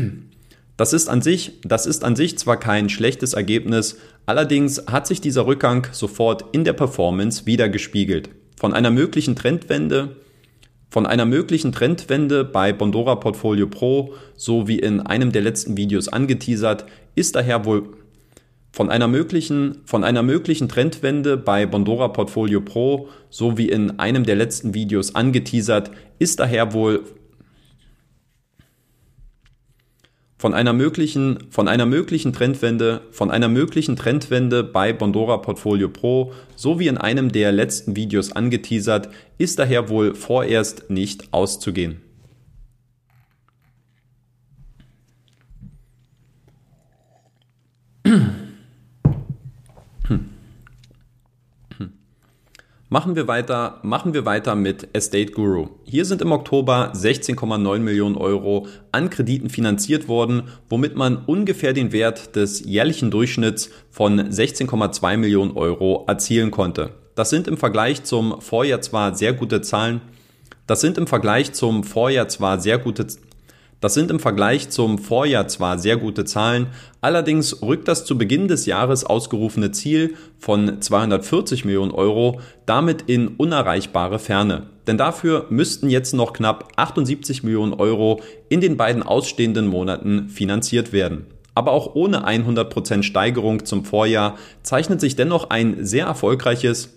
das 0.78 0.94
ist 0.94 1.10
an 1.10 1.24
sich, 1.24 1.54
das 1.64 1.88
ist 1.88 2.04
an 2.04 2.16
sich 2.16 2.38
zwar 2.38 2.58
kein 2.58 2.90
schlechtes 2.90 3.34
Ergebnis, 3.34 3.98
allerdings 4.28 4.86
hat 4.86 5.08
sich 5.08 5.20
dieser 5.20 5.48
Rückgang 5.48 5.88
sofort 5.94 6.46
in 6.52 6.64
der 6.64 6.74
Performance 6.74 7.48
wieder 7.48 7.70
gespiegelt. 7.70 8.30
Von 8.56 8.76
einer 8.76 8.92
möglichen 8.92 9.36
Trendwende 9.36 10.16
von 10.92 11.08
einer 11.08 11.26
möglichen 11.26 11.72
Trendwende 11.72 12.46
bei 12.46 12.72
Bondora 12.72 13.16
Portfolio 13.16 13.68
Pro, 13.68 14.14
so 14.38 14.68
wie 14.68 14.78
in 14.78 15.02
einem 15.02 15.32
der 15.32 15.42
letzten 15.42 15.76
Videos 15.76 16.08
angeteasert, 16.08 16.86
ist 17.16 17.36
daher 17.36 17.66
wohl 17.66 17.98
von 18.76 18.90
einer 18.90 19.08
möglichen, 19.08 19.78
von 19.86 20.04
einer 20.04 20.22
möglichen 20.22 20.68
Trendwende 20.68 21.38
bei 21.38 21.66
Bondora 21.66 22.10
Portfolio 22.10 22.60
Pro, 22.60 23.08
so 23.30 23.58
wie 23.58 23.70
in 23.70 24.00
einem 24.00 24.26
der 24.26 24.36
letzten 24.36 24.74
Videos 24.74 25.16
angeteasert, 25.16 25.92
ist 26.20 26.42
daher 26.42 26.74
wohl 26.74 27.06
von 30.38 30.54
einer 30.54 30.74
möglichen, 30.74 31.48
von 31.50 31.70
einer 31.70 31.86
möglichen 31.86 32.34
Trendwende, 32.34 33.04
von 33.12 33.32
einer 33.32 33.48
möglichen 33.48 33.96
Trendwende 33.96 34.62
bei 34.66 34.92
Bondora 34.92 35.38
Portfolio 35.38 35.88
Pro, 35.88 36.34
so 36.58 36.78
wie 36.78 36.90
in 36.90 36.98
einem 36.98 37.32
der 37.32 37.54
letzten 37.54 37.96
Videos 37.96 38.34
angeteasert, 38.34 39.08
ist 39.38 39.58
daher 39.58 39.88
wohl 39.88 40.16
vorerst 40.16 40.90
nicht 40.90 41.32
auszugehen. 41.32 42.02
Machen 52.96 53.18
wir 53.18 53.28
weiter, 53.28 53.80
machen 53.84 54.14
wir 54.14 54.24
weiter 54.24 54.56
mit 54.56 54.88
Estate 54.94 55.34
Guru. 55.34 55.68
Hier 55.84 56.06
sind 56.06 56.22
im 56.22 56.32
Oktober 56.32 56.94
16,9 56.96 57.80
Millionen 57.80 58.16
Euro 58.16 58.68
an 58.94 59.10
Krediten 59.10 59.50
finanziert 59.50 60.08
worden, 60.08 60.44
womit 60.70 60.96
man 60.96 61.18
ungefähr 61.18 61.74
den 61.74 61.92
Wert 61.92 62.38
des 62.38 62.64
jährlichen 62.64 63.12
Durchschnitts 63.12 63.70
von 63.92 64.22
16,2 64.22 65.18
Millionen 65.18 65.58
Euro 65.58 66.06
erzielen 66.08 66.52
konnte. 66.52 66.92
Das 67.16 67.30
sind 67.30 67.50
im 67.50 67.58
Vergleich 67.58 68.06
zum 68.06 68.40
Vorjahr 68.40 68.80
zwar 68.80 69.14
sehr 69.14 69.34
gute 69.34 69.60
Zahlen, 69.60 70.00
das 70.66 70.80
sind 70.80 70.98
im 70.98 71.06
Vergleich 71.06 71.52
zum 71.52 71.84
Vorjahr 71.84 72.30
zwar 72.30 72.62
sehr 72.62 72.78
gute 72.78 73.08
das 73.86 73.94
sind 73.94 74.10
im 74.10 74.20
Vergleich 74.20 74.72
zum 74.72 74.98
Vorjahr 74.98 75.48
zwar 75.48 75.78
sehr 75.78 75.96
gute 75.96 76.26
Zahlen, 76.26 76.70
allerdings 77.02 77.62
rückt 77.62 77.88
das 77.88 78.04
zu 78.04 78.18
Beginn 78.18 78.48
des 78.48 78.66
Jahres 78.66 79.04
ausgerufene 79.04 79.70
Ziel 79.74 80.16
von 80.40 80.82
240 80.82 81.66
Millionen 81.66 81.92
Euro 81.92 82.42
damit 82.66 83.04
in 83.04 83.28
unerreichbare 83.28 84.18
Ferne. 84.18 84.72
Denn 84.88 84.98
dafür 84.98 85.46
müssten 85.52 85.92
jetzt 85.92 86.16
noch 86.16 86.34
knapp 86.34 86.70
78 86.78 87.44
Millionen 87.44 87.74
Euro 87.74 88.22
in 88.50 88.60
den 88.60 88.76
beiden 88.76 89.04
ausstehenden 89.04 89.68
Monaten 89.68 90.30
finanziert 90.30 90.92
werden. 90.92 91.28
Aber 91.54 91.72
auch 91.72 91.94
ohne 91.94 92.28
100% 92.28 93.04
Steigerung 93.04 93.66
zum 93.66 93.86
Vorjahr 93.86 94.36
zeichnet 94.64 95.00
sich 95.00 95.16
dennoch 95.16 95.52
ein 95.52 95.86
sehr 95.86 96.08
erfolgreiches 96.08 96.95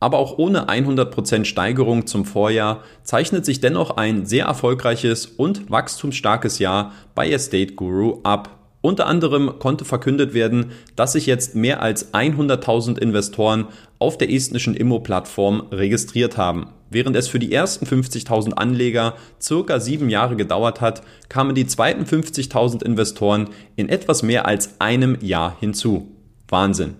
aber 0.00 0.18
auch 0.18 0.38
ohne 0.38 0.68
100% 0.68 1.44
Steigerung 1.44 2.06
zum 2.06 2.24
Vorjahr 2.24 2.82
zeichnet 3.02 3.44
sich 3.44 3.60
dennoch 3.60 3.96
ein 3.96 4.26
sehr 4.26 4.46
erfolgreiches 4.46 5.26
und 5.26 5.70
wachstumsstarkes 5.70 6.58
Jahr 6.58 6.92
bei 7.14 7.30
Estate 7.30 7.74
Guru 7.74 8.20
ab. 8.22 8.50
Unter 8.82 9.06
anderem 9.06 9.58
konnte 9.58 9.84
verkündet 9.84 10.32
werden, 10.32 10.66
dass 10.94 11.14
sich 11.14 11.26
jetzt 11.26 11.56
mehr 11.56 11.82
als 11.82 12.14
100.000 12.14 12.98
Investoren 12.98 13.66
auf 13.98 14.16
der 14.16 14.30
estnischen 14.30 14.76
Immo-Plattform 14.76 15.62
registriert 15.72 16.36
haben. 16.36 16.68
Während 16.88 17.16
es 17.16 17.26
für 17.26 17.40
die 17.40 17.52
ersten 17.52 17.84
50.000 17.84 18.52
Anleger 18.52 19.14
circa 19.40 19.80
sieben 19.80 20.08
Jahre 20.08 20.36
gedauert 20.36 20.80
hat, 20.80 21.02
kamen 21.28 21.56
die 21.56 21.66
zweiten 21.66 22.04
50.000 22.04 22.84
Investoren 22.84 23.48
in 23.74 23.88
etwas 23.88 24.22
mehr 24.22 24.46
als 24.46 24.80
einem 24.80 25.18
Jahr 25.20 25.56
hinzu. 25.58 26.12
Wahnsinn. 26.48 26.94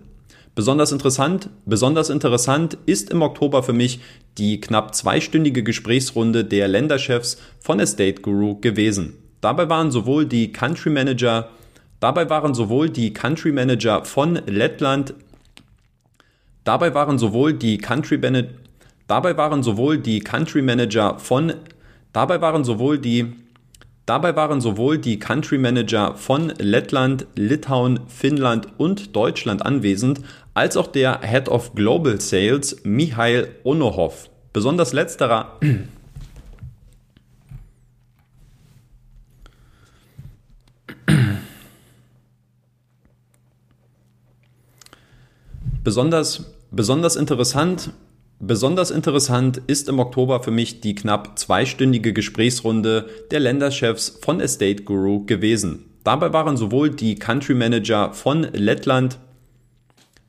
Besonders 0.56 0.90
interessant, 0.90 1.50
besonders 1.66 2.08
interessant 2.08 2.78
ist 2.86 3.10
im 3.10 3.20
Oktober 3.20 3.62
für 3.62 3.74
mich 3.74 4.00
die 4.38 4.58
knapp 4.58 4.94
zweistündige 4.94 5.62
Gesprächsrunde 5.62 6.46
der 6.46 6.66
Länderchefs 6.66 7.36
von 7.60 7.78
Estate 7.78 8.22
Guru 8.22 8.58
gewesen. 8.58 9.18
Dabei 9.42 9.68
waren 9.68 9.90
sowohl 9.90 10.24
die 10.24 10.52
Country 10.52 10.88
Manager, 10.88 11.50
dabei 12.00 12.30
waren 12.30 12.54
sowohl 12.54 12.88
die 12.88 13.12
Country 13.12 13.52
Manager 13.52 14.06
von 14.06 14.40
Lettland, 14.46 15.12
dabei 16.64 16.94
waren 16.94 17.18
sowohl 17.18 17.52
die 17.52 17.76
Country 17.76 18.16
Manager, 18.16 18.54
dabei 19.06 19.36
waren 19.36 19.62
sowohl 19.62 19.98
die 19.98 20.20
Country 20.20 20.62
Manager 20.62 21.18
von, 21.18 21.52
dabei 22.14 22.40
waren 22.40 22.64
sowohl 22.64 22.98
die 22.98 23.34
Dabei 24.06 24.34
waren 24.36 24.60
sowohl 24.60 24.98
die 24.98 25.18
Country 25.18 25.58
Manager 25.58 26.14
von 26.14 26.52
Lettland, 26.58 27.26
Litauen, 27.34 27.98
Finnland 28.06 28.68
und 28.78 29.16
Deutschland 29.16 29.66
anwesend, 29.66 30.20
als 30.54 30.76
auch 30.76 30.86
der 30.86 31.22
Head 31.22 31.48
of 31.48 31.74
Global 31.74 32.20
Sales 32.20 32.84
Mihail 32.84 33.48
Onohov. 33.64 34.30
Besonders 34.52 34.92
letzterer 34.92 35.58
Besonders, 45.82 46.44
besonders 46.70 47.16
interessant 47.16 47.90
Besonders 48.38 48.90
interessant 48.90 49.62
ist 49.66 49.88
im 49.88 49.98
Oktober 49.98 50.42
für 50.42 50.50
mich 50.50 50.82
die 50.82 50.94
knapp 50.94 51.38
zweistündige 51.38 52.12
Gesprächsrunde 52.12 53.08
der 53.30 53.40
Länderchefs 53.40 54.18
von 54.20 54.40
Estate 54.40 54.82
Guru 54.82 55.24
gewesen. 55.24 55.86
Dabei 56.04 56.34
waren 56.34 56.58
sowohl 56.58 56.90
die 56.90 57.14
Country 57.14 57.54
Manager 57.54 58.12
von 58.12 58.42
Lettland, 58.52 59.18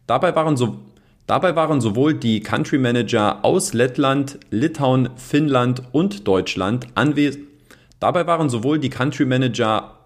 dabei 0.07 0.33
waren, 0.37 0.55
so, 0.55 0.79
dabei 1.27 1.57
waren 1.57 1.81
sowohl 1.81 2.13
die 2.13 2.39
Country 2.39 2.77
Manager 2.77 3.43
aus 3.43 3.73
Lettland, 3.73 4.39
Litauen, 4.51 5.09
Finnland 5.17 5.83
und 5.91 6.25
Deutschland 6.25 6.87
anwesend. 6.95 7.45
Dabei 7.99 8.25
waren 8.25 8.49
sowohl 8.49 8.79
die 8.79 8.89
Country 8.89 9.25
Manager 9.25 9.96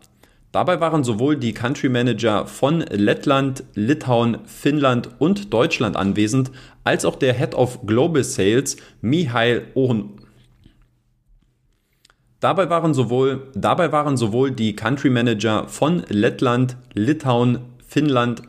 Dabei 0.52 0.82
waren 0.82 1.06
sowohl 1.06 1.38
die 1.38 1.54
Country 1.54 1.88
Manager 1.88 2.46
von 2.46 2.82
Lettland, 2.82 3.64
Litauen, 3.74 4.40
Finnland 4.46 5.10
und 5.18 5.54
Deutschland 5.54 5.96
anwesend, 5.96 6.52
als 6.84 7.06
auch 7.06 7.16
der 7.16 7.34
Head 7.34 7.56
of 7.56 7.86
Global 7.86 8.24
Sales, 8.24 8.76
Mihail 9.00 9.68
Ohn. 9.76 10.10
Dabei 12.42 12.70
waren, 12.70 12.94
sowohl, 12.94 13.48
dabei 13.54 13.94
waren 13.94 14.18
sowohl 14.18 14.52
die 14.52 14.76
Country 14.76 15.10
Manager 15.10 15.70
von 15.70 16.04
Lettland, 16.10 16.76
Litauen, 16.96 17.60
Finnland, 17.88 18.42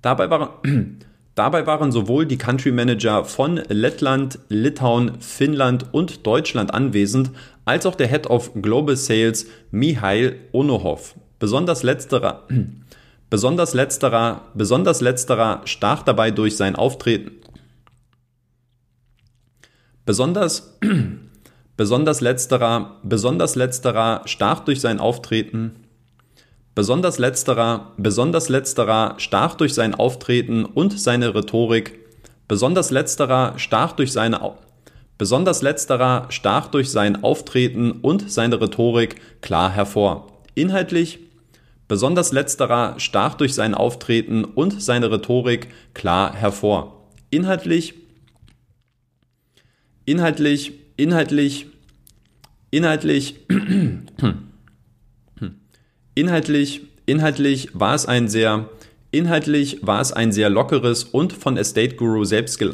dabei 0.00 0.30
waren, 0.30 1.00
dabei 1.34 1.66
waren 1.66 1.92
sowohl 1.92 2.24
die 2.24 2.38
Country 2.38 2.72
Manager 2.72 3.26
von 3.26 3.60
Lettland, 3.68 4.38
Litauen, 4.48 5.20
Finnland 5.20 5.92
und 5.92 6.26
Deutschland 6.26 6.72
anwesend, 6.72 7.32
als 7.66 7.84
auch 7.84 7.96
der 7.96 8.06
Head 8.06 8.28
of 8.28 8.52
Global 8.54 8.96
Sales, 8.96 9.46
Mihail 9.70 10.36
Onohov. 10.52 11.16
Besonders 11.38 11.82
letzterer, 11.82 12.42
besonders 13.30 13.74
letzterer, 13.74 14.42
besonders 14.54 15.00
letzterer 15.00 15.62
stach 15.64 16.02
dabei 16.02 16.30
durch 16.30 16.56
sein 16.56 16.76
Auftreten. 16.76 17.32
Besonders, 20.06 20.78
besonders 21.76 22.20
letzterer, 22.20 23.00
besonders 23.02 23.54
letzterer 23.56 24.22
stach 24.26 24.60
durch 24.60 24.80
sein 24.80 25.00
Auftreten. 25.00 25.76
Besonders 26.74 27.18
letzterer, 27.18 27.92
besonders 27.96 28.48
letzterer 28.48 29.14
stach 29.18 29.54
durch 29.54 29.74
sein 29.74 29.94
Auftreten 29.94 30.64
und 30.64 30.98
seine 30.98 31.34
Rhetorik. 31.34 32.00
Besonders 32.48 32.90
letzterer 32.90 33.54
stach 33.58 33.92
durch 33.92 34.12
seine 34.12 34.40
Besonders 35.16 35.62
letzterer 35.62 36.26
stach 36.30 36.66
durch 36.66 36.90
sein 36.90 37.22
Auftreten 37.22 37.92
und 37.92 38.30
seine 38.30 38.60
Rhetorik 38.60 39.20
klar 39.40 39.70
hervor. 39.70 40.33
Inhaltlich 40.54 41.18
Besonders 41.86 42.32
letzterer 42.32 42.98
stach 42.98 43.34
durch 43.34 43.54
sein 43.54 43.74
Auftreten 43.74 44.44
und 44.44 44.82
seine 44.82 45.10
Rhetorik 45.10 45.68
klar 45.92 46.34
hervor. 46.34 47.08
Inhaltlich, 47.30 47.94
inhaltlich, 50.06 50.72
inhaltlich, 50.96 51.66
inhaltlich, 52.70 53.36
inhaltlich, 56.14 56.80
inhaltlich 57.04 57.68
war 57.74 57.94
es 57.94 58.06
ein 58.06 58.28
sehr, 58.28 58.70
inhaltlich 59.10 59.80
war 59.82 60.00
es 60.00 60.12
ein 60.12 60.32
sehr 60.32 60.48
lockeres 60.48 61.04
und 61.04 61.34
von 61.34 61.58
Estate 61.58 61.96
Guru 61.96 62.24
selbst 62.24 62.64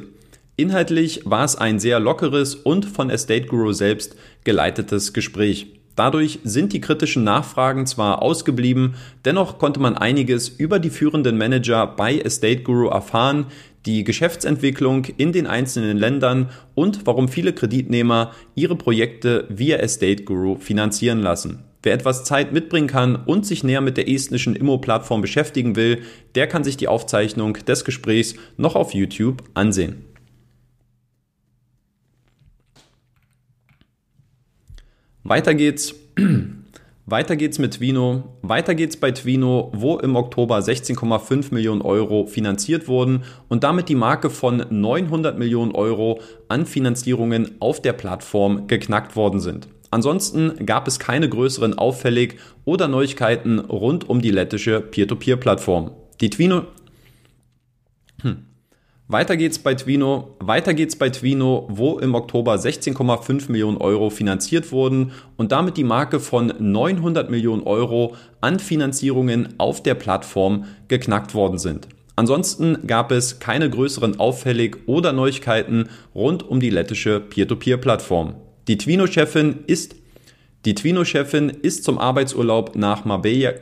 Inhaltlich 0.55 1.23
war 1.25 1.45
es 1.45 1.57
ein 1.57 1.81
sehr 1.81 1.99
lockeres 1.99 2.55
und 2.55 2.85
von 2.85 3.11
Estate 3.11 3.47
Guru 3.47 3.73
selbst 3.73 4.15
geleitetes 4.45 5.13
Gespräch. 5.13 5.80
Dadurch 6.01 6.39
sind 6.45 6.73
die 6.73 6.81
kritischen 6.81 7.25
Nachfragen 7.25 7.85
zwar 7.85 8.23
ausgeblieben, 8.23 8.95
dennoch 9.27 9.59
konnte 9.59 9.81
man 9.81 9.99
einiges 9.99 10.49
über 10.49 10.79
die 10.79 10.89
führenden 10.89 11.37
Manager 11.37 11.87
bei 11.87 12.17
Estate 12.17 12.63
Guru 12.63 12.89
erfahren, 12.89 13.49
die 13.85 14.03
Geschäftsentwicklung 14.03 15.05
in 15.19 15.33
den 15.33 15.47
einzelnen 15.47 15.99
Ländern 15.99 16.49
und 16.75 17.07
warum 17.07 17.29
viele 17.29 17.53
Kreditnehmer 17.53 18.33
ihre 18.55 18.77
Projekte 18.77 19.45
via 19.51 19.77
Estate 19.77 20.25
Guru 20.25 20.57
finanzieren 20.57 21.21
lassen. 21.21 21.65
Wer 21.83 21.93
etwas 21.93 22.25
Zeit 22.25 22.51
mitbringen 22.51 22.89
kann 22.89 23.17
und 23.17 23.45
sich 23.45 23.63
näher 23.63 23.83
mit 23.83 23.99
der 23.99 24.09
estnischen 24.09 24.57
Immo-Plattform 24.57 25.21
beschäftigen 25.21 25.77
will, 25.77 26.01
der 26.35 26.47
kann 26.47 26.65
sich 26.65 26.79
die 26.79 26.89
Aufzeichnung 26.89 27.59
des 27.69 27.85
Gesprächs 27.85 28.37
noch 28.57 28.75
auf 28.75 28.95
YouTube 28.95 29.43
ansehen. 29.53 30.07
Weiter 35.25 35.55
geht's. 35.55 35.95
Weiter 37.07 37.35
geht's 37.35 37.59
mit 37.59 37.75
Twino. 37.75 38.37
Weiter 38.43 38.77
geht's 38.77 38.97
bei 38.97 39.11
Twino, 39.11 39.73
wo 39.75 39.99
im 39.99 40.15
Oktober 40.15 40.59
16,5 40.59 41.53
Millionen 41.53 41.83
Euro 41.83 42.27
finanziert 42.27 42.87
wurden 42.87 43.25
und 43.49 43.65
damit 43.65 43.89
die 43.89 43.97
Marke 43.97 44.31
von 44.31 44.65
900 44.71 45.37
Millionen 45.37 45.73
Euro 45.73 46.21
an 46.49 46.67
Finanzierungen 46.67 47.57
auf 47.59 47.83
der 47.83 47.95
Plattform 47.95 48.69
geknackt 48.69 49.17
worden 49.17 49.41
sind. 49.41 49.67
Ansonsten 49.91 50.65
gab 50.67 50.87
es 50.87 51.01
keine 51.01 51.29
größeren 51.29 51.77
Auffällig 51.77 52.37
oder 52.65 52.87
Neuigkeiten 52.87 53.59
rund 53.59 54.09
um 54.09 54.21
die 54.23 54.31
lettische 54.31 54.81
Peer-to-Peer-Plattform. 54.81 55.91
Die 56.21 56.31
Twino. 56.31 56.67
Weiter 59.13 59.37
geht's 59.37 59.59
bei 59.59 59.75
Twino. 59.75 60.37
Weiter 60.39 60.73
geht's 60.73 60.95
bei 60.95 61.11
Twino, 61.11 61.67
wo 61.69 61.99
im 61.99 62.15
Oktober 62.15 62.55
16,5 62.55 63.51
Millionen 63.51 63.77
Euro 63.79 64.09
finanziert 64.09 64.71
wurden 64.71 65.11
und 65.37 65.51
damit 65.51 65.77
die 65.77 65.83
Marke 65.83 66.21
von 66.21 66.55
900 66.61 67.29
Millionen 67.29 67.65
Euro 67.65 68.15
an 68.41 68.61
Finanzierungen 68.61 69.55
auf 69.59 69.83
der 69.83 69.97
Plattform 69.97 70.67
geknackt 70.87 71.35
worden 71.35 71.59
sind. 71.59 71.89
Ansonsten 72.15 72.87
gab 72.87 73.11
es 73.11 73.41
keine 73.41 73.69
größeren 73.69 74.21
Auffällig 74.21 74.77
oder 74.87 75.13
Neuigkeiten 75.13 75.89
rund 76.15 76.49
um 76.49 76.61
die 76.61 76.71
lettische 76.71 77.19
Peer-to-Peer-Plattform. 77.19 78.37
Die 78.69 78.79
Twino-Chefin 78.79 79.65
ist 79.67 79.97
die 80.67 80.75
Twino-Chefin 80.77 81.49
ist 81.49 81.83
zum 81.83 81.99
Arbeitsurlaub 81.99 82.77
nach 82.77 83.05
Marbella 83.05 83.55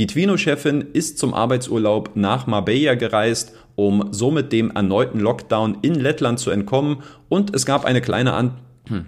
die 0.00 0.06
Twino-Chefin 0.06 0.80
ist 0.94 1.18
zum 1.18 1.34
Arbeitsurlaub 1.34 2.12
nach 2.16 2.46
Marbella 2.46 2.94
gereist, 2.94 3.52
um 3.76 4.08
somit 4.12 4.50
dem 4.50 4.70
erneuten 4.70 5.20
Lockdown 5.20 5.76
in 5.82 5.94
Lettland 5.94 6.38
zu 6.38 6.50
entkommen 6.50 7.02
und 7.28 7.54
es 7.54 7.66
gab 7.66 7.84
eine 7.84 8.00
kleine 8.00 8.32
An 8.32 8.52
hm. 8.88 9.04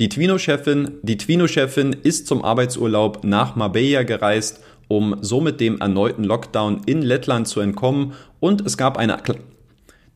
Die 0.00 0.10
Twino-Chefin, 0.10 0.98
die 1.00 1.16
Twino-Chefin 1.16 1.94
ist 1.94 2.26
zum 2.26 2.44
Arbeitsurlaub 2.44 3.24
nach 3.24 3.56
Marbella 3.56 4.02
gereist, 4.02 4.62
um 4.86 5.16
somit 5.22 5.60
dem 5.60 5.80
erneuten 5.80 6.24
Lockdown 6.24 6.82
in 6.84 7.00
Lettland 7.00 7.48
zu 7.48 7.60
entkommen 7.60 8.12
und 8.40 8.66
es 8.66 8.76
gab 8.76 8.98
eine 8.98 9.16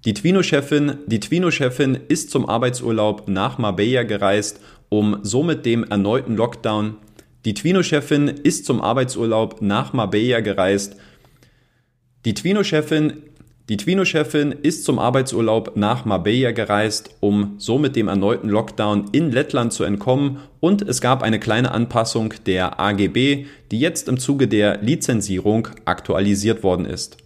die 0.05 0.13
Twino-Chefin, 0.13 0.99
die 1.07 1.21
Twino-Chefin 1.21 1.97
ist 2.09 2.31
zum 2.31 2.47
Arbeitsurlaub 2.51 3.29
nach 3.29 3.57
Marbella 3.57 4.03
gereist, 4.03 4.61
um 4.91 5.21
somit 5.23 5.65
dem 5.65 5.85
erneuten 5.85 6.37
Lockdown 6.37 6.97
die 7.45 7.55
Twino-Chefin 7.55 8.29
ist 8.29 8.65
zum 8.65 8.81
Arbeitsurlaub 8.81 9.63
nach 9.63 9.93
Marbella 9.93 10.41
gereist. 10.41 10.97
Die 12.25 12.35
Twino-Chefin 12.35 13.25
die 13.69 13.77
Twino-Chefin 13.77 14.51
ist 14.51 14.85
zum 14.85 14.99
Arbeitsurlaub 14.99 15.77
nach 15.77 16.05
Marbella 16.05 16.51
gereist, 16.51 17.15
um 17.21 17.55
somit 17.59 17.95
dem 17.95 18.09
erneuten 18.09 18.49
Lockdown 18.49 19.11
in 19.13 19.31
Lettland 19.31 19.73
zu 19.73 19.85
entkommen 19.85 20.41
und 20.59 20.83
es 20.83 21.01
gab 21.01 21.23
eine 21.23 21.39
kleine 21.39 21.71
Anpassung 21.71 22.35
der 22.45 22.81
AGB, 22.81 23.47
die 23.71 23.79
jetzt 23.79 24.09
im 24.09 24.19
Zuge 24.19 24.49
der 24.49 24.83
Lizenzierung 24.83 25.69
aktualisiert 25.85 26.65
worden 26.65 26.87
ist. 26.87 27.19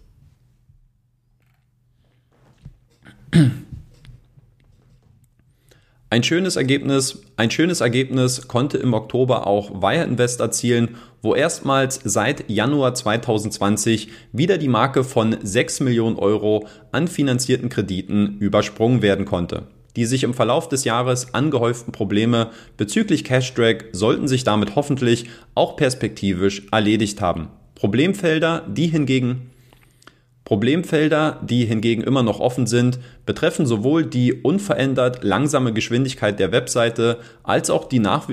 Ein 6.09 6.23
schönes 6.23 6.55
Ergebnis, 6.55 7.21
ein 7.35 7.51
schönes 7.51 7.81
Ergebnis 7.81 8.47
konnte 8.47 8.77
im 8.77 8.93
Oktober 8.93 9.45
auch 9.45 9.81
Wire 9.81 10.05
Invest 10.05 10.39
erzielen, 10.39 10.95
wo 11.21 11.35
erstmals 11.35 11.99
seit 12.01 12.49
Januar 12.49 12.95
2020 12.95 14.07
wieder 14.31 14.57
die 14.57 14.69
Marke 14.69 15.03
von 15.03 15.35
6 15.43 15.81
Millionen 15.81 16.15
Euro 16.15 16.65
an 16.93 17.09
finanzierten 17.09 17.67
Krediten 17.67 18.37
übersprungen 18.39 19.01
werden 19.01 19.25
konnte. 19.25 19.63
Die 19.97 20.05
sich 20.05 20.23
im 20.23 20.33
Verlauf 20.33 20.69
des 20.69 20.85
Jahres 20.85 21.33
angehäuften 21.33 21.91
Probleme 21.91 22.51
bezüglich 22.77 23.25
Cash 23.25 23.53
Drag 23.53 23.83
sollten 23.91 24.29
sich 24.29 24.45
damit 24.45 24.77
hoffentlich 24.77 25.25
auch 25.55 25.75
perspektivisch 25.75 26.67
erledigt 26.71 27.19
haben. 27.19 27.49
Problemfelder, 27.75 28.65
die 28.69 28.87
hingegen 28.87 29.49
Problemfelder, 30.47 31.41
die 31.43 31.65
hingegen 31.65 32.03
immer 32.03 32.23
noch 32.23 32.39
offen 32.39 32.67
sind, 32.67 32.99
betreffen 33.25 33.65
sowohl 33.65 34.05
die 34.05 34.31
unverändert 34.31 35.21
langsame 35.21 35.73
Geschwindigkeit 35.73 36.39
der 36.39 36.53
Webseite 36.53 37.19
als 37.43 37.69
auch 37.69 37.83
die 37.83 37.99
Nach 37.99 38.29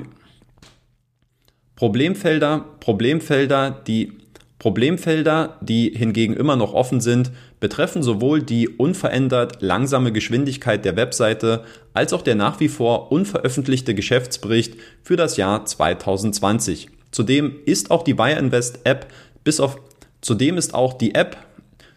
Problemfelder, 1.75 2.67
Problemfelder, 2.79 3.83
die 3.85 4.13
Problemfelder, 4.61 5.59
die 5.61 5.91
hingegen 5.91 6.35
immer 6.35 6.55
noch 6.55 6.73
offen 6.73 7.01
sind, 7.01 7.33
betreffen 7.59 8.05
sowohl 8.05 8.45
die 8.45 8.69
unverändert 8.69 9.61
langsame 9.61 10.13
Geschwindigkeit 10.13 10.85
der 10.85 10.95
Webseite 10.95 11.65
als 11.95 12.13
auch 12.13 12.23
der 12.23 12.37
nach 12.37 12.61
wie 12.61 12.69
vor 12.69 13.11
unveröffentlichte 13.11 13.93
Geschäftsbericht 13.93 14.77
für 15.03 15.17
das 15.17 15.37
Jahr 15.37 15.67
2020. 15.67 16.91
Zudem 17.11 17.57
ist 17.65 17.91
auch 17.91 18.05
die 18.05 18.15
Buy 18.15 18.39
Invest 18.39 18.87
App 18.87 19.09
bis 19.43 19.59
auf 19.59 19.81
Zudem 20.21 20.57
ist 20.57 20.73
auch 20.75 20.95
die 20.95 21.17
App 21.17 21.37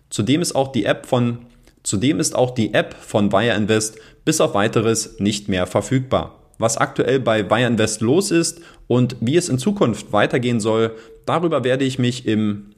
Zudem 0.09 0.41
ist 0.41 0.55
auch 0.55 0.71
die 0.71 0.85
App 0.85 1.05
von 1.05 1.45
Zudem 1.83 2.19
ist 2.19 2.35
auch 2.35 2.51
die 2.51 2.73
App 2.73 2.95
von 2.99 3.31
Wire 3.31 3.55
Invest 3.55 3.97
bis 4.25 4.41
auf 4.41 4.53
weiteres 4.53 5.19
nicht 5.19 5.47
mehr 5.47 5.65
verfügbar. 5.67 6.35
Was 6.57 6.75
aktuell 6.75 7.21
bei 7.21 7.49
Wire 7.49 7.67
Invest 7.67 8.01
los 8.01 8.29
ist 8.29 8.59
und 8.87 9.15
wie 9.21 9.37
es 9.37 9.47
in 9.47 9.57
Zukunft 9.57 10.11
weitergehen 10.11 10.59
soll, 10.59 10.91
darüber 11.25 11.63
werde 11.63 11.85
ich 11.85 11.97
mich 11.97 12.25
im 12.25 12.71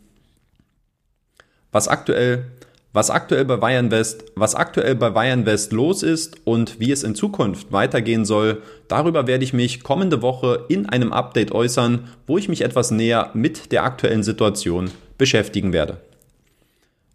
was 1.72 1.88
aktuell 1.88 2.46
was 2.92 3.12
aktuell 3.12 3.46
bei 3.46 3.62
Wireinvest, 3.62 4.26
was 4.36 4.56
aktuell 4.56 4.96
bei 4.96 5.14
Wireinvest 5.14 5.72
los 5.72 6.02
ist 6.02 6.38
und 6.44 6.80
wie 6.80 6.92
es 6.92 7.04
in 7.04 7.14
Zukunft 7.14 7.72
weitergehen 7.72 8.26
soll, 8.26 8.64
darüber 8.88 9.28
werde 9.28 9.44
ich 9.44 9.54
mich 9.54 9.84
kommende 9.84 10.22
Woche 10.22 10.66
in 10.70 10.90
einem 10.90 11.14
Update 11.14 11.52
äußern, 11.52 12.08
wo 12.26 12.38
ich 12.38 12.50
mich 12.50 12.62
etwas 12.62 12.90
näher 12.90 13.30
mit 13.34 13.72
der 13.72 13.84
aktuellen 13.84 14.24
Situation 14.24 14.90
beschäftigen 15.18 15.72
werde. 15.72 15.98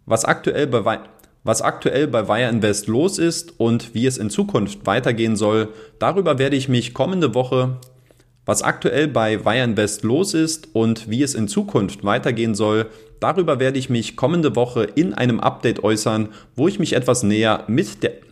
Was 0.05 0.25
aktuell 0.25 0.67
bei 0.67 0.99
was 1.43 1.61
aktuell 1.61 2.07
bei 2.07 2.27
Wire 2.27 2.49
Invest 2.49 2.87
los 2.87 3.19
ist 3.19 3.59
und 3.59 3.93
wie 3.93 4.07
es 4.07 4.17
in 4.17 4.31
Zukunft 4.31 4.87
weitergehen 4.87 5.35
soll, 5.35 5.69
darüber 5.99 6.39
werde 6.39 6.55
ich 6.55 6.69
mich 6.69 6.95
kommende 6.95 7.35
Woche 7.35 7.77
was 8.45 8.61
aktuell 8.61 9.07
bei 9.07 9.43
Wire 9.43 9.63
Invest 9.63 10.03
los 10.03 10.35
ist 10.35 10.69
und 10.73 11.09
wie 11.09 11.23
es 11.23 11.33
in 11.33 11.47
Zukunft 11.47 12.03
weitergehen 12.03 12.53
soll, 12.53 12.87
darüber 13.19 13.59
werde 13.59 13.79
ich 13.79 13.89
mich 13.89 14.15
kommende 14.15 14.55
Woche 14.55 14.83
in 14.83 15.15
einem 15.15 15.39
Update 15.39 15.83
äußern, 15.83 16.29
wo 16.55 16.67
ich 16.67 16.77
mich 16.77 16.93
etwas 16.93 17.23
näher 17.23 17.63
mit 17.67 18.03
der. 18.03 18.24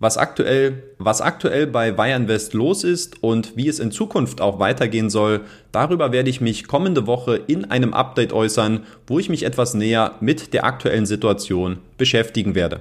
Was 0.00 0.16
aktuell, 0.16 0.82
was 0.98 1.20
aktuell 1.20 1.66
bei 1.66 1.96
Wire 1.96 2.16
Invest 2.16 2.54
los 2.54 2.84
ist 2.84 3.22
und 3.22 3.56
wie 3.56 3.68
es 3.68 3.78
in 3.78 3.92
Zukunft 3.92 4.40
auch 4.40 4.58
weitergehen 4.58 5.10
soll, 5.10 5.42
darüber 5.72 6.10
werde 6.10 6.30
ich 6.30 6.40
mich 6.40 6.66
kommende 6.66 7.06
Woche 7.06 7.36
in 7.36 7.66
einem 7.66 7.92
Update 7.92 8.32
äußern, 8.32 8.84
wo 9.06 9.18
ich 9.18 9.28
mich 9.28 9.44
etwas 9.44 9.74
näher 9.74 10.16
mit 10.20 10.54
der 10.54 10.64
aktuellen 10.64 11.06
Situation 11.06 11.78
beschäftigen 11.98 12.54
werde. 12.54 12.80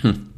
Hm. 0.00 0.30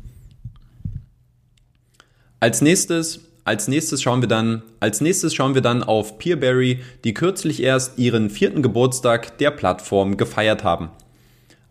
Als 2.40 2.60
nächstes, 2.60 3.27
als 3.48 3.66
nächstes 3.66 4.02
schauen 4.02 4.20
wir 4.20 4.28
dann, 4.28 4.60
als 4.78 5.00
nächstes 5.00 5.34
schauen 5.34 5.54
wir 5.54 5.62
dann 5.62 5.82
auf 5.82 6.18
Peerberry, 6.18 6.80
die 7.04 7.14
kürzlich 7.14 7.62
erst 7.62 7.98
ihren 7.98 8.28
vierten 8.28 8.60
Geburtstag 8.60 9.38
der 9.38 9.50
Plattform 9.50 10.18
gefeiert 10.18 10.64
haben. 10.64 10.90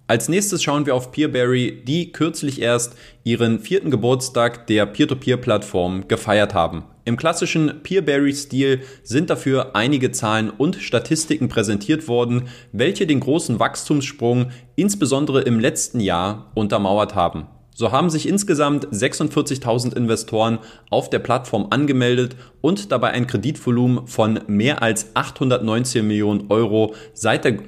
Als 0.07 0.27
nächstes 0.27 0.63
schauen 0.63 0.87
wir 0.87 0.95
auf 0.95 1.11
Peerberry, 1.11 1.83
die 1.85 2.11
kürzlich 2.11 2.63
erst 2.63 2.95
ihren 3.23 3.59
vierten 3.59 3.91
Geburtstag 3.91 4.65
der 4.65 4.87
Peer-to-Peer-Plattform 4.87 6.07
gefeiert 6.07 6.55
haben. 6.55 6.83
Im 7.05 7.15
klassischen 7.15 7.83
Peerberry-Stil 7.83 8.81
sind 9.03 9.29
dafür 9.29 9.75
einige 9.75 10.11
Zahlen 10.11 10.49
und 10.49 10.77
Statistiken 10.77 11.47
präsentiert 11.47 12.07
worden, 12.07 12.47
welche 12.71 13.05
den 13.05 13.19
großen 13.19 13.59
Wachstumssprung 13.59 14.49
insbesondere 14.75 15.41
im 15.41 15.59
letzten 15.59 15.99
Jahr 15.99 16.49
untermauert 16.55 17.13
haben. 17.13 17.45
So 17.77 17.91
haben 17.91 18.09
sich 18.09 18.27
insgesamt 18.27 18.87
46.000 18.87 19.95
Investoren 19.95 20.57
auf 20.89 21.11
der 21.11 21.19
Plattform 21.19 21.67
angemeldet 21.69 22.35
und 22.59 22.91
dabei 22.91 23.11
ein 23.11 23.27
Kreditvolumen 23.27 24.07
von 24.07 24.39
mehr 24.47 24.81
als 24.81 25.15
819 25.15 26.07
Millionen 26.07 26.49
Euro 26.49 26.95
seit 27.13 27.45
der 27.45 27.59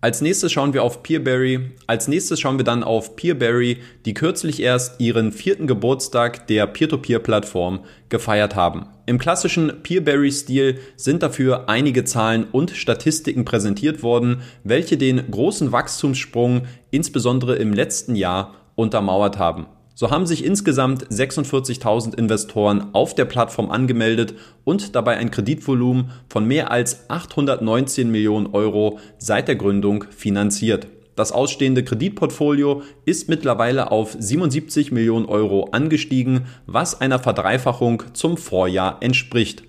als 0.00 0.20
nächstes 0.20 0.52
schauen 0.52 0.72
wir 0.72 0.84
auf 0.84 1.02
Peerberry. 1.02 1.72
Als 1.86 2.08
nächstes 2.08 2.38
schauen 2.38 2.58
wir 2.58 2.64
dann 2.64 2.84
auf 2.84 3.16
Peerberry, 3.16 3.78
die 4.04 4.14
kürzlich 4.14 4.60
erst 4.60 5.00
ihren 5.00 5.32
vierten 5.32 5.66
Geburtstag 5.66 6.46
der 6.46 6.66
Peer-to-Peer-Plattform 6.66 7.80
gefeiert 8.10 8.54
haben. 8.54 8.86
Im 9.06 9.18
klassischen 9.18 9.82
Peerberry-Stil 9.82 10.78
sind 10.96 11.22
dafür 11.22 11.68
einige 11.68 12.04
Zahlen 12.04 12.44
und 12.50 12.70
Statistiken 12.70 13.44
präsentiert 13.44 14.02
worden, 14.02 14.40
welche 14.62 14.96
den 14.96 15.30
großen 15.30 15.72
Wachstumssprung 15.72 16.62
insbesondere 16.90 17.56
im 17.56 17.74
letzten 17.74 18.16
Jahr 18.16 18.54
untermauert 18.76 19.38
haben. 19.38 19.66
So 19.94 20.10
haben 20.10 20.26
sich 20.26 20.44
insgesamt 20.44 21.06
46.000 21.06 22.18
Investoren 22.18 22.94
auf 22.94 23.14
der 23.14 23.26
Plattform 23.26 23.70
angemeldet 23.70 24.34
und 24.64 24.96
dabei 24.96 25.18
ein 25.18 25.30
Kreditvolumen 25.30 26.10
von 26.28 26.46
mehr 26.46 26.70
als 26.70 27.08
819 27.10 28.10
Millionen 28.10 28.48
Euro 28.54 28.98
seit 29.18 29.48
der 29.48 29.56
Gründung 29.56 30.06
finanziert. 30.10 30.88
Das 31.16 31.30
ausstehende 31.30 31.84
Kreditportfolio 31.84 32.82
ist 33.04 33.28
mittlerweile 33.28 33.90
auf 33.90 34.16
77 34.18 34.90
Millionen 34.90 35.26
Euro 35.26 35.68
angestiegen, 35.70 36.46
was 36.66 37.00
einer 37.00 37.18
Verdreifachung 37.18 38.02
zum 38.14 38.36
Vorjahr 38.36 38.98
entspricht. 39.00 39.62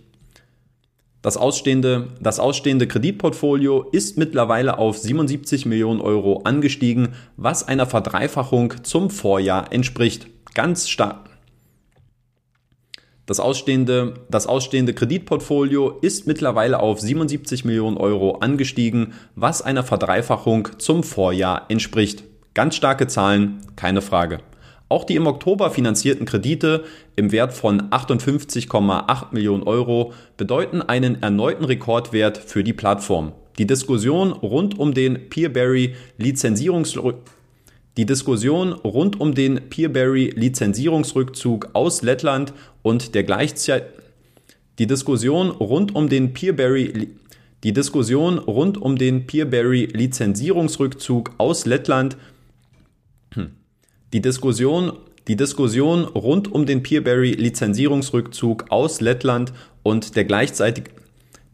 Das 1.22 1.38
ausstehende, 1.38 2.10
das 2.20 2.40
ausstehende 2.40 2.88
Kreditportfolio 2.88 3.82
ist 3.92 4.18
mittlerweile 4.18 4.78
auf 4.78 4.98
77 4.98 5.66
Millionen 5.66 6.00
Euro 6.00 6.42
angestiegen, 6.44 7.10
was 7.36 7.68
einer 7.68 7.88
Verdreifachung 7.88 8.84
zum 8.84 9.10
Vorjahr 9.10 9.74
entspricht. 9.74 10.28
Ganz 10.54 10.88
stark. 10.88 11.35
Das 13.26 13.40
ausstehende, 13.40 14.14
das 14.30 14.46
ausstehende 14.46 14.94
Kreditportfolio 14.94 15.98
ist 16.02 16.28
mittlerweile 16.28 16.80
auf 16.80 17.00
77 17.00 17.66
Millionen 17.66 17.98
Euro 17.98 18.38
angestiegen, 18.38 19.14
was 19.36 19.64
einer 19.64 19.84
Verdreifachung 19.84 20.70
zum 20.78 21.02
Vorjahr 21.02 21.66
entspricht. 21.70 22.24
Ganz 22.54 22.76
starke 22.76 23.08
Zahlen, 23.08 23.62
keine 23.76 24.04
Frage. 24.04 24.40
Auch 24.90 25.04
die 25.04 25.16
im 25.16 25.26
Oktober 25.26 25.72
finanzierten 25.72 26.28
Kredite 26.28 26.84
im 27.16 27.32
Wert 27.32 27.54
von 27.54 27.90
58,8 27.90 29.26
Millionen 29.32 29.64
Euro 29.64 30.14
bedeuten 30.38 30.84
einen 30.84 31.24
erneuten 31.24 31.66
Rekordwert 31.66 32.38
für 32.38 32.64
die 32.64 32.74
Plattform. 32.74 33.32
Die 33.58 33.66
Diskussion 33.66 34.32
rund 34.34 34.78
um 34.78 34.94
den 34.94 35.30
Peerberry 35.30 35.96
Lizenzierungsrück 36.18 37.18
die 37.98 38.06
Diskussion 38.06 38.74
rund 38.74 39.20
um 39.20 39.34
den 39.34 39.70
Peerberry 39.70 40.34
Lizenzierungsrückzug 40.36 41.70
aus 41.74 42.02
Lettland 42.02 42.54
und 42.82 43.16
der 43.16 43.24
gleichzeitig 43.24 43.88
die 44.80 44.88
Diskussion 44.88 45.50
rund 45.50 45.96
um 45.96 46.10
den 46.10 46.34
Peerberry 46.34 47.10
die 47.64 47.74
Diskussion 47.74 48.38
rund 48.38 48.78
um 48.78 48.98
den 48.98 49.26
Peerberry 49.26 49.86
Lizenzierungsrückzug 49.86 51.32
aus 51.38 51.66
Lettland 51.66 52.18
die 54.16 54.22
Diskussion, 54.22 54.94
die 55.28 55.36
Diskussion 55.36 56.06
rund 56.06 56.50
um 56.50 56.66
den 56.66 56.84
Peerberry-Lizenzierungsrückzug 56.84 58.66
aus 58.70 59.02
Lettland 59.02 59.52
und 59.84 60.16
der 60.16 60.24
gleichzeitig 60.24 60.86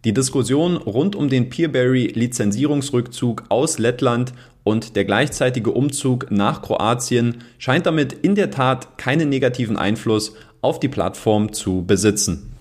die 0.05 0.13
Diskussion 0.13 0.77
rund 0.77 1.15
um 1.15 1.27
den 1.27 1.49
Peerberry-Lizenzierungsrückzug 1.49 3.45
aus 3.49 3.79
Lettland 3.79 4.33
und 4.63 4.95
der 4.95 5.05
gleichzeitige 5.05 5.71
Umzug 5.71 6.29
nach 6.31 6.61
Kroatien 6.61 7.43
scheint 7.57 7.85
damit 7.85 8.13
in 8.13 8.35
der 8.35 8.51
Tat 8.51 8.97
keinen 8.97 9.29
negativen 9.29 9.77
Einfluss 9.77 10.33
auf 10.61 10.79
die 10.79 10.89
Plattform 10.89 11.53
zu 11.53 11.83
besitzen. 11.85 12.53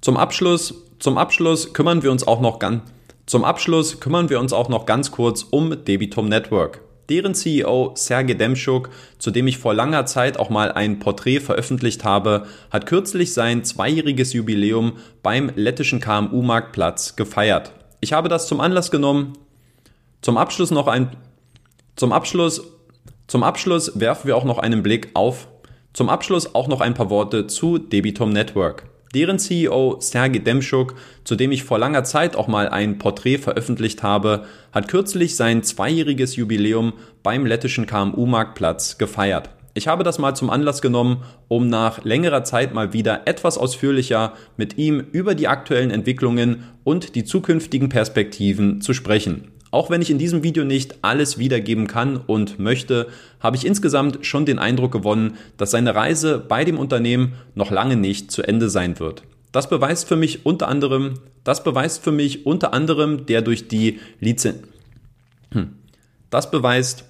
Zum 0.00 0.16
Abschluss, 0.16 0.74
zum 0.98 1.18
Abschluss 1.18 1.72
kümmern 1.72 2.02
wir 2.02 2.12
uns 2.12 2.26
auch 2.26 2.40
noch 2.40 2.58
ganz, 2.58 2.82
zum 3.26 3.44
Abschluss 3.44 3.98
kümmern 3.98 4.28
wir 4.28 4.38
uns 4.38 4.52
auch 4.52 4.68
noch 4.68 4.86
ganz 4.86 5.10
kurz 5.10 5.42
um 5.42 5.84
Debitum 5.84 6.28
Network. 6.28 6.85
Deren 7.08 7.34
CEO 7.34 7.92
Sergei 7.94 8.34
Demschuk, 8.34 8.90
zu 9.18 9.30
dem 9.30 9.46
ich 9.46 9.58
vor 9.58 9.74
langer 9.74 10.06
Zeit 10.06 10.38
auch 10.38 10.50
mal 10.50 10.72
ein 10.72 10.98
Porträt 10.98 11.40
veröffentlicht 11.40 12.04
habe, 12.04 12.46
hat 12.70 12.86
kürzlich 12.86 13.32
sein 13.32 13.64
zweijähriges 13.64 14.32
Jubiläum 14.32 14.94
beim 15.22 15.50
lettischen 15.54 16.00
KMU-Marktplatz 16.00 17.16
gefeiert. 17.16 17.72
Ich 18.00 18.12
habe 18.12 18.28
das 18.28 18.48
zum 18.48 18.60
Anlass 18.60 18.90
genommen. 18.90 19.34
Zum 20.22 20.36
Abschluss 20.36 20.70
noch 20.70 20.88
ein, 20.88 21.10
zum 21.94 22.12
Abschluss, 22.12 22.62
zum 23.26 23.42
Abschluss 23.42 23.98
werfen 23.98 24.26
wir 24.26 24.36
auch 24.36 24.44
noch 24.44 24.58
einen 24.58 24.82
Blick 24.82 25.10
auf, 25.14 25.48
zum 25.92 26.08
Abschluss 26.08 26.54
auch 26.54 26.68
noch 26.68 26.80
ein 26.80 26.94
paar 26.94 27.10
Worte 27.10 27.46
zu 27.46 27.78
Debitum 27.78 28.30
Network. 28.30 28.88
Deren 29.16 29.38
CEO 29.38 29.96
Sergei 29.98 30.40
Demschuk, 30.40 30.94
zu 31.24 31.36
dem 31.36 31.50
ich 31.50 31.64
vor 31.64 31.78
langer 31.78 32.04
Zeit 32.04 32.36
auch 32.36 32.48
mal 32.48 32.68
ein 32.68 32.98
Porträt 32.98 33.38
veröffentlicht 33.38 34.02
habe, 34.02 34.44
hat 34.72 34.88
kürzlich 34.88 35.36
sein 35.36 35.62
zweijähriges 35.62 36.36
Jubiläum 36.36 36.92
beim 37.22 37.46
lettischen 37.46 37.86
KMU-Marktplatz 37.86 38.98
gefeiert. 38.98 39.48
Ich 39.72 39.88
habe 39.88 40.04
das 40.04 40.18
mal 40.18 40.34
zum 40.34 40.50
Anlass 40.50 40.82
genommen, 40.82 41.22
um 41.48 41.70
nach 41.70 42.04
längerer 42.04 42.44
Zeit 42.44 42.74
mal 42.74 42.92
wieder 42.92 43.26
etwas 43.26 43.56
ausführlicher 43.56 44.34
mit 44.58 44.76
ihm 44.76 45.00
über 45.12 45.34
die 45.34 45.48
aktuellen 45.48 45.90
Entwicklungen 45.90 46.64
und 46.84 47.14
die 47.14 47.24
zukünftigen 47.24 47.88
Perspektiven 47.88 48.82
zu 48.82 48.92
sprechen. 48.92 49.55
Auch 49.76 49.90
wenn 49.90 50.00
ich 50.00 50.10
in 50.10 50.16
diesem 50.16 50.42
Video 50.42 50.64
nicht 50.64 50.96
alles 51.02 51.36
wiedergeben 51.36 51.86
kann 51.86 52.16
und 52.16 52.58
möchte, 52.58 53.08
habe 53.40 53.58
ich 53.58 53.66
insgesamt 53.66 54.24
schon 54.24 54.46
den 54.46 54.58
Eindruck 54.58 54.90
gewonnen, 54.90 55.36
dass 55.58 55.72
seine 55.72 55.94
Reise 55.94 56.38
bei 56.38 56.64
dem 56.64 56.78
Unternehmen 56.78 57.34
noch 57.54 57.70
lange 57.70 57.96
nicht 57.96 58.30
zu 58.30 58.42
Ende 58.42 58.70
sein 58.70 58.98
wird. 59.00 59.24
Das 59.52 59.68
beweist 59.68 60.08
für 60.08 60.16
mich 60.16 60.46
unter 60.46 60.68
anderem, 60.68 61.18
das 61.44 61.62
beweist 61.62 62.02
für 62.02 62.10
mich 62.10 62.46
unter 62.46 62.72
anderem 62.72 63.26
der 63.26 63.42
durch 63.42 63.68
die 63.68 64.00
Lizenz, 64.18 64.60
hm. 65.52 65.74
das 66.30 66.50
beweist 66.50 67.04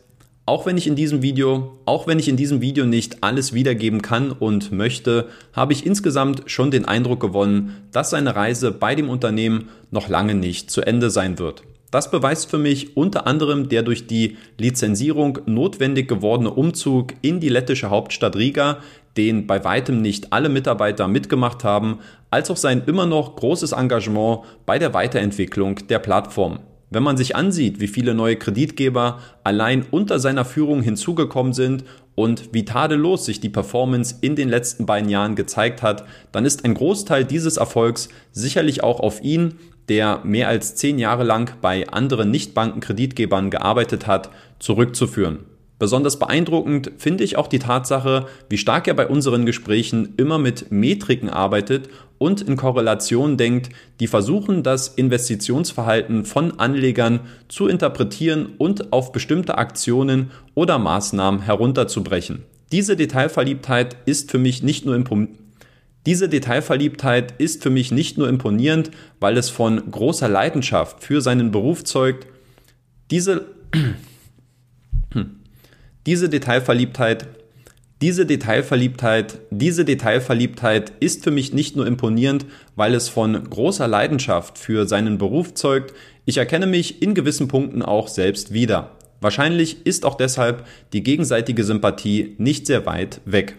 Auch 0.45 0.67
wenn 0.67 0.77
ich 0.77 0.89
in 0.89 0.97
diesem 0.97 1.23
Video, 1.23 1.79
auch 1.87 2.09
wenn 2.09 2.19
ich 2.19 2.27
in 2.29 2.37
diesem 2.37 2.61
Video 2.61 2.85
nicht 2.85 3.23
alles 3.23 3.53
wiedergeben 3.53 4.03
kann 4.03 4.33
und 4.33 4.73
möchte, 4.73 5.29
habe 5.53 5.73
ich 5.73 5.87
insgesamt 5.87 6.51
schon 6.51 6.73
den 6.73 6.85
Eindruck 6.85 7.21
gewonnen, 7.21 7.77
dass 7.93 8.11
seine 8.11 8.35
Reise 8.35 8.73
bei 8.73 8.97
dem 8.97 9.09
Unternehmen 9.09 9.69
noch 9.93 10.09
lange 10.09 10.35
nicht 10.35 10.69
zu 10.73 10.83
Ende 10.83 11.11
sein 11.11 11.39
wird. 11.39 11.63
Das 11.91 12.11
beweist 12.11 12.51
für 12.51 12.59
mich 12.59 12.97
unter 12.97 13.27
anderem 13.27 13.69
der 13.69 13.83
durch 13.83 14.07
die 14.07 14.37
Lizenzierung 14.59 15.39
notwendig 15.47 16.09
gewordene 16.09 16.51
Umzug 16.51 17.15
in 17.23 17.39
die 17.41 17.49
lettische 17.49 17.91
Hauptstadt 17.91 18.37
Riga, 18.37 18.79
den 19.17 19.47
bei 19.47 19.65
weitem 19.65 20.03
nicht 20.03 20.33
alle 20.33 20.49
Mitarbeiter 20.49 21.09
mitgemacht 21.09 21.65
haben, 21.65 22.01
als 22.31 22.51
auch 22.51 22.57
sein 22.57 22.83
immer 22.87 23.07
noch 23.07 23.37
großes 23.37 23.73
Engagement 23.73 24.41
bei 24.67 24.79
der 24.79 24.95
Weiterentwicklung 24.95 25.77
der 25.89 26.01
Plattform. 26.01 26.59
Wenn 26.91 27.03
man 27.03 27.17
sich 27.17 27.35
ansieht, 27.35 27.81
wie 27.81 27.89
viele 27.89 28.15
neue 28.15 28.37
Kreditgeber 28.37 29.21
allein 29.43 29.85
unter 29.91 30.19
seiner 30.19 30.45
Führung 30.45 30.83
hinzugekommen 30.83 31.53
sind 31.53 31.85
und 32.17 32.53
wie 32.53 32.65
tadellos 32.65 33.25
sich 33.25 33.39
die 33.39 33.51
Performance 33.51 34.17
in 34.23 34.35
den 34.35 34.49
letzten 34.49 34.87
beiden 34.87 35.09
Jahren 35.09 35.37
gezeigt 35.37 35.83
hat, 35.83 36.05
dann 36.33 36.45
ist 36.45 36.65
ein 36.65 36.75
Großteil 36.75 37.25
dieses 37.25 37.59
Erfolgs 37.59 38.09
sicherlich 38.33 38.83
auch 38.83 38.99
auf 38.99 39.23
ihn, 39.23 39.59
der 39.89 40.21
mehr 40.25 40.49
als 40.49 40.75
zehn 40.75 40.99
Jahre 40.99 41.23
lang 41.23 41.53
bei 41.61 41.87
anderen 41.89 42.33
Nichtbankenkreditgebern 42.33 43.51
gearbeitet 43.51 44.09
hat, 44.09 44.31
zurückzuführen. 44.59 45.45
Besonders 45.79 46.19
beeindruckend 46.19 46.93
finde 46.97 47.23
ich 47.23 47.37
auch 47.37 47.49
die 47.49 47.59
Tatsache, 47.59 48.27
wie 48.49 48.57
stark 48.57 48.89
er 48.89 48.95
bei 48.95 49.07
unseren 49.07 49.45
Gesprächen 49.45 50.15
immer 50.17 50.39
mit 50.39 50.73
Metriken 50.73 51.29
arbeitet 51.29 51.91
und 52.17 52.41
in 52.41 52.57
Korrelation 52.57 53.37
denkt, 53.37 53.69
die 54.01 54.07
versuchen, 54.07 54.63
das 54.63 54.89
Investitionsverhalten 54.89 56.25
von 56.25 56.59
Anlegern 56.59 57.21
zu 57.49 57.69
interpretieren 57.69 58.55
und 58.57 58.93
auf 58.95 59.13
bestimmte 59.13 59.59
Aktionen 59.59 60.31
oder 60.55 60.79
Maßnahmen 60.79 61.43
herunterzubrechen. 61.43 62.45
Diese 62.73 62.97
Detailverliebtheit 62.97 63.97
ist 64.07 64.31
für 64.31 64.39
mich 64.39 64.63
nicht 64.63 64.87
nur 64.87 64.97
diese 66.07 66.29
Detailverliebtheit 66.29 67.35
ist 67.39 67.65
für 67.65 67.71
mich 67.71 67.91
nicht 67.91 68.17
nur 68.17 68.29
imponierend, 68.29 68.93
weil 69.19 69.37
es 69.37 69.51
von 69.51 69.91
großer 69.91 70.29
Leidenschaft 70.29 71.03
für 71.03 71.21
seinen 71.21 71.51
Beruf 71.51 71.83
zeugt. 71.83 72.29
Diese, 73.11 73.47
diese 76.07 76.29
Detailverliebtheit 76.29 77.27
diese 78.03 78.27
Detailverliebtheit, 78.27 79.39
diese 79.49 79.87
Detailverliebtheit 79.87 80.93
ist 81.01 81.25
für 81.25 81.31
mich 81.31 81.55
nicht 81.55 81.77
nur 81.77 81.87
imponierend, 81.87 82.45
weil 82.75 82.95
es 82.95 83.09
von 83.09 83.49
großer 83.49 83.89
Leidenschaft 83.89 84.59
für 84.59 84.87
seinen 84.87 85.17
Beruf 85.17 85.55
zeugt, 85.55 85.95
ich 86.27 86.37
erkenne 86.37 86.67
mich 86.67 87.01
in 87.01 87.15
gewissen 87.15 87.49
Punkten 87.49 87.81
auch 87.81 88.09
selbst 88.09 88.53
wieder. 88.53 88.91
Wahrscheinlich 89.23 89.87
ist 89.87 90.05
auch 90.05 90.17
deshalb 90.17 90.67
die 90.93 91.03
gegenseitige 91.03 91.65
Sympathie 91.65 92.35
nicht 92.37 92.67
sehr 92.67 92.85
weit 92.85 93.23
weg. 93.25 93.57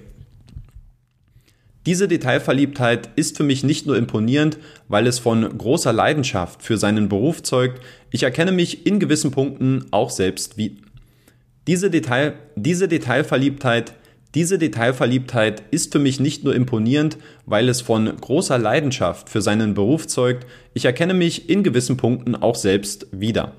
Diese 1.87 2.07
Detailverliebtheit 2.07 3.09
ist 3.15 3.37
für 3.37 3.43
mich 3.43 3.63
nicht 3.63 3.87
nur 3.87 3.97
imponierend, 3.97 4.59
weil 4.87 5.07
es 5.07 5.17
von 5.17 5.57
großer 5.57 5.93
Leidenschaft 5.93 6.61
für 6.61 6.77
seinen 6.77 7.09
Beruf 7.09 7.41
zeugt, 7.41 7.81
ich 8.11 8.21
erkenne 8.21 8.51
mich 8.51 8.85
in 8.85 8.99
gewissen 8.99 9.31
Punkten 9.31 9.87
auch 9.89 10.11
selbst 10.11 10.59
wie. 10.59 10.77
Diese, 11.67 11.89
Detail, 11.89 12.33
diese 12.55 12.87
Detailverliebtheit 12.87 13.93
diese 14.35 14.59
Detailverliebtheit 14.59 15.63
ist 15.71 15.93
für 15.93 15.99
mich 15.99 16.19
nicht 16.19 16.43
nur 16.43 16.53
imponierend, 16.53 17.17
weil 17.45 17.69
es 17.69 17.81
von 17.81 18.15
großer 18.17 18.59
Leidenschaft 18.59 19.29
für 19.29 19.41
seinen 19.41 19.73
Beruf 19.73 20.05
zeugt, 20.05 20.45
ich 20.73 20.85
erkenne 20.85 21.13
mich 21.13 21.49
in 21.49 21.63
gewissen 21.63 21.97
Punkten 21.97 22.35
auch 22.35 22.55
selbst 22.55 23.07
wieder. 23.11 23.53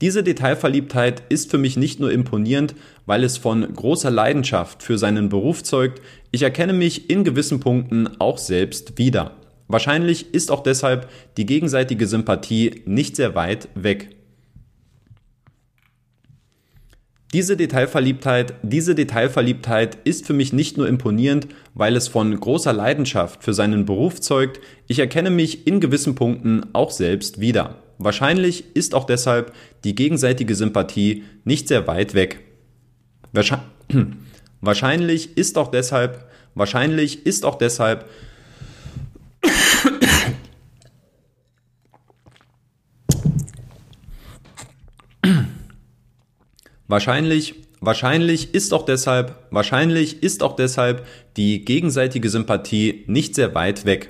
Diese 0.00 0.22
Detailverliebtheit 0.22 1.24
ist 1.28 1.50
für 1.50 1.58
mich 1.58 1.76
nicht 1.76 2.00
nur 2.00 2.12
imponierend, 2.12 2.74
weil 3.04 3.24
es 3.24 3.36
von 3.36 3.74
großer 3.74 4.10
Leidenschaft 4.10 4.82
für 4.82 4.96
seinen 4.96 5.28
Beruf 5.28 5.62
zeugt, 5.62 6.00
ich 6.30 6.42
erkenne 6.42 6.72
mich 6.72 7.10
in 7.10 7.24
gewissen 7.24 7.60
Punkten 7.60 8.08
auch 8.20 8.38
selbst 8.38 8.96
wieder. 8.96 9.32
Wahrscheinlich 9.68 10.32
ist 10.32 10.50
auch 10.50 10.62
deshalb 10.62 11.10
die 11.36 11.46
gegenseitige 11.46 12.06
Sympathie 12.06 12.82
nicht 12.86 13.16
sehr 13.16 13.34
weit 13.34 13.68
weg. 13.74 14.16
Diese 17.32 17.56
Detailverliebtheit, 17.56 18.54
diese 18.62 18.96
Detailverliebtheit 18.96 19.98
ist 20.02 20.26
für 20.26 20.32
mich 20.32 20.52
nicht 20.52 20.76
nur 20.76 20.88
imponierend, 20.88 21.46
weil 21.74 21.94
es 21.94 22.08
von 22.08 22.38
großer 22.38 22.72
Leidenschaft 22.72 23.44
für 23.44 23.54
seinen 23.54 23.84
Beruf 23.84 24.20
zeugt, 24.20 24.60
ich 24.88 24.98
erkenne 24.98 25.30
mich 25.30 25.68
in 25.68 25.78
gewissen 25.78 26.16
Punkten 26.16 26.66
auch 26.72 26.90
selbst 26.90 27.40
wieder. 27.40 27.76
Wahrscheinlich 27.98 28.74
ist 28.74 28.96
auch 28.96 29.04
deshalb 29.04 29.52
die 29.84 29.94
gegenseitige 29.94 30.56
Sympathie 30.56 31.22
nicht 31.44 31.68
sehr 31.68 31.86
weit 31.86 32.14
weg. 32.14 32.40
Wahrscheinlich 34.60 35.36
ist 35.36 35.56
auch 35.56 35.70
deshalb, 35.70 36.28
wahrscheinlich 36.54 37.26
ist 37.26 37.44
auch 37.44 37.56
deshalb 37.56 38.06
Wahrscheinlich, 46.90 47.54
wahrscheinlich 47.80 48.52
ist 48.52 48.74
auch 48.74 48.84
deshalb, 48.84 49.46
wahrscheinlich 49.52 50.24
ist 50.24 50.42
auch 50.42 50.56
deshalb 50.56 51.06
die 51.36 51.64
gegenseitige 51.64 52.28
Sympathie 52.28 53.04
nicht 53.06 53.36
sehr 53.36 53.54
weit 53.54 53.84
weg. 53.84 54.08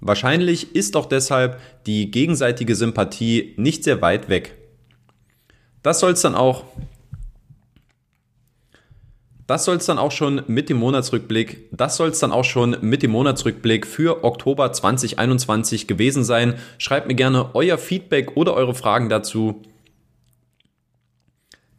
Wahrscheinlich 0.00 0.74
ist 0.74 0.96
auch 0.96 1.04
deshalb 1.04 1.60
die 1.84 2.10
gegenseitige 2.10 2.74
Sympathie 2.74 3.52
nicht 3.58 3.84
sehr 3.84 4.00
weit 4.00 4.30
weg. 4.30 4.54
Das 5.82 6.00
soll 6.00 6.12
es 6.12 6.22
dann 6.22 6.34
auch. 6.34 6.64
Das 9.46 9.66
soll 9.66 9.76
es 9.76 9.84
dann 9.84 9.98
auch 9.98 10.10
schon 10.10 10.40
mit 10.46 10.70
dem 10.70 10.78
Monatsrückblick, 10.78 11.68
das 11.70 11.98
soll 11.98 12.08
es 12.08 12.18
dann 12.18 12.32
auch 12.32 12.44
schon 12.44 12.78
mit 12.80 13.02
dem 13.02 13.10
Monatsrückblick 13.10 13.86
für 13.86 14.24
Oktober 14.24 14.72
2021 14.72 15.86
gewesen 15.86 16.24
sein. 16.24 16.54
Schreibt 16.78 17.08
mir 17.08 17.14
gerne 17.14 17.54
euer 17.54 17.76
Feedback 17.76 18.38
oder 18.38 18.54
eure 18.54 18.74
Fragen 18.74 19.10
dazu 19.10 19.62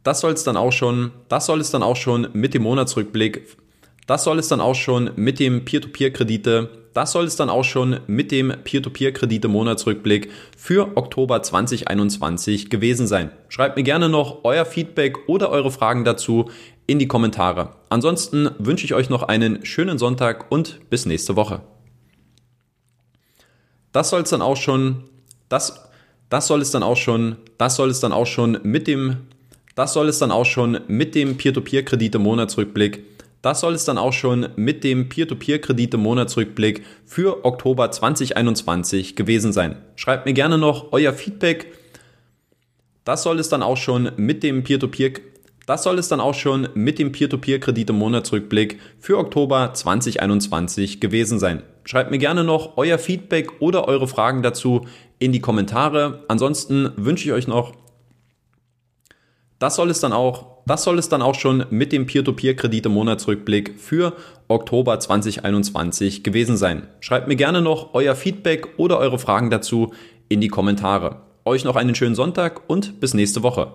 das 0.08 0.20
soll 0.20 0.32
es 0.32 0.42
dann 0.42 0.56
auch 0.56 0.72
schon, 0.72 1.10
das 1.28 1.44
soll 1.44 1.60
es 1.60 1.70
dann 1.70 1.82
auch 1.82 1.96
schon 1.96 2.28
mit 2.32 2.54
dem 2.54 2.62
Monatsrückblick, 2.62 3.58
das 4.06 4.24
soll 4.24 4.38
es 4.38 4.48
dann 4.48 4.58
auch 4.58 4.74
schon 4.74 5.10
mit 5.16 5.38
dem 5.38 5.66
Peer-to-Peer-Kredite, 5.66 6.70
das 6.94 7.12
soll 7.12 7.26
es 7.26 7.36
dann 7.36 7.50
auch 7.50 7.62
schon 7.62 8.00
mit 8.06 8.32
dem 8.32 8.50
Peer-to-Peer-Kredite-Monatsrückblick 8.64 10.30
für 10.56 10.96
Oktober 10.96 11.42
2021 11.42 12.70
gewesen 12.70 13.06
sein. 13.06 13.32
Schreibt 13.50 13.76
mir 13.76 13.82
gerne 13.82 14.08
noch 14.08 14.44
euer 14.44 14.64
Feedback 14.64 15.28
oder 15.28 15.50
eure 15.50 15.70
Fragen 15.70 16.06
dazu 16.06 16.50
in 16.86 16.98
die 16.98 17.06
Kommentare. 17.06 17.74
Ansonsten 17.90 18.48
wünsche 18.58 18.86
ich 18.86 18.94
euch 18.94 19.10
noch 19.10 19.24
einen 19.24 19.62
schönen 19.66 19.98
Sonntag 19.98 20.50
und 20.50 20.88
bis 20.88 21.04
nächste 21.04 21.36
Woche. 21.36 21.60
Das 23.92 24.08
soll 24.08 24.22
es 24.22 24.30
dann 24.30 24.40
auch 24.40 24.56
schon, 24.56 25.04
das, 25.50 25.86
das 26.30 26.46
soll 26.46 26.62
es 26.62 26.70
dann 26.70 26.82
auch 26.82 26.96
schon, 26.96 27.36
das 27.58 27.76
soll 27.76 27.90
es 27.90 28.00
dann 28.00 28.12
auch 28.12 28.26
schon 28.26 28.58
mit 28.62 28.86
dem 28.86 29.18
das 29.78 29.92
soll 29.92 30.08
es 30.08 30.18
dann 30.18 30.32
auch 30.32 30.44
schon 30.44 30.80
mit 30.88 31.14
dem 31.14 31.36
Peer-to-Peer-Kredite-Monatsrückblick. 31.36 33.04
Das 33.42 33.60
soll 33.60 33.74
es 33.74 33.84
dann 33.84 33.96
auch 33.96 34.12
schon 34.12 34.48
mit 34.56 34.82
dem 34.82 35.08
Peer-to-Peer-Kredite-Monatsrückblick 35.08 36.84
für 37.06 37.44
Oktober 37.44 37.88
2021 37.88 39.14
gewesen 39.14 39.52
sein. 39.52 39.76
Schreibt 39.94 40.26
mir 40.26 40.32
gerne 40.32 40.58
noch 40.58 40.90
euer 40.90 41.12
Feedback. 41.12 41.72
Das 43.04 43.22
soll 43.22 43.38
es 43.38 43.50
dann 43.50 43.62
auch 43.62 43.76
schon 43.76 44.10
mit 44.16 44.42
dem 44.42 44.64
Peer-to-Peer 44.64 45.12
das 45.66 45.82
soll 45.82 45.98
es 45.98 46.08
dann 46.08 46.20
auch 46.20 46.34
schon 46.34 46.70
mit 46.74 46.98
dem 46.98 47.12
Peer-to-Peer-Kredite-Monatsrückblick 47.12 48.80
für 48.98 49.18
Oktober 49.18 49.74
2021 49.74 50.98
gewesen 50.98 51.38
sein. 51.38 51.62
Schreibt 51.84 52.10
mir 52.10 52.16
gerne 52.16 52.42
noch 52.42 52.78
euer 52.78 52.98
Feedback 52.98 53.60
oder 53.60 53.86
eure 53.86 54.08
Fragen 54.08 54.42
dazu 54.42 54.86
in 55.18 55.30
die 55.30 55.40
Kommentare. 55.40 56.24
Ansonsten 56.26 56.90
wünsche 56.96 57.26
ich 57.26 57.32
euch 57.32 57.46
noch 57.46 57.74
das 59.58 59.76
soll 59.76 59.90
es 59.90 60.00
dann 60.00 60.12
auch, 60.12 60.58
das 60.66 60.84
soll 60.84 60.98
es 60.98 61.08
dann 61.08 61.22
auch 61.22 61.34
schon 61.34 61.66
mit 61.70 61.92
dem 61.92 62.06
Peer-to-Peer-Kredite-Monatsrückblick 62.06 63.78
für 63.78 64.14
Oktober 64.46 65.00
2021 65.00 66.22
gewesen 66.22 66.56
sein. 66.56 66.86
Schreibt 67.00 67.28
mir 67.28 67.36
gerne 67.36 67.60
noch 67.60 67.94
euer 67.94 68.14
Feedback 68.14 68.68
oder 68.76 68.98
eure 68.98 69.18
Fragen 69.18 69.50
dazu 69.50 69.92
in 70.28 70.40
die 70.40 70.48
Kommentare. 70.48 71.22
Euch 71.44 71.64
noch 71.64 71.76
einen 71.76 71.94
schönen 71.94 72.14
Sonntag 72.14 72.68
und 72.68 73.00
bis 73.00 73.14
nächste 73.14 73.42
Woche. 73.42 73.72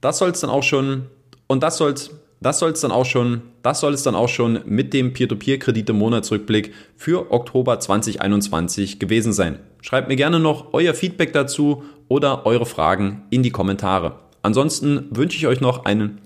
Das 0.00 0.18
soll 0.18 0.30
es 0.30 0.40
dann 0.40 0.50
auch 0.50 0.62
schon 0.62 1.06
und 1.46 1.62
das 1.62 1.78
soll's 1.78 2.10
das 2.44 2.58
soll 2.58 2.72
es 2.72 2.82
dann 2.82 2.92
auch 2.92 3.06
schon, 3.06 3.40
das 3.62 3.80
soll 3.80 3.94
es 3.94 4.02
dann 4.02 4.14
auch 4.14 4.28
schon 4.28 4.60
mit 4.66 4.92
dem 4.92 5.14
Peer-to-Peer-Kredite-Monatsrückblick 5.14 6.74
für 6.94 7.32
Oktober 7.32 7.80
2021 7.80 8.98
gewesen 8.98 9.32
sein. 9.32 9.60
Schreibt 9.80 10.08
mir 10.08 10.16
gerne 10.16 10.38
noch 10.38 10.74
euer 10.74 10.92
Feedback 10.92 11.32
dazu 11.32 11.84
oder 12.06 12.44
eure 12.44 12.66
Fragen 12.66 13.22
in 13.30 13.42
die 13.42 13.50
Kommentare. 13.50 14.20
Ansonsten 14.42 15.06
wünsche 15.10 15.38
ich 15.38 15.46
euch 15.46 15.62
noch 15.62 15.86
einen 15.86 16.20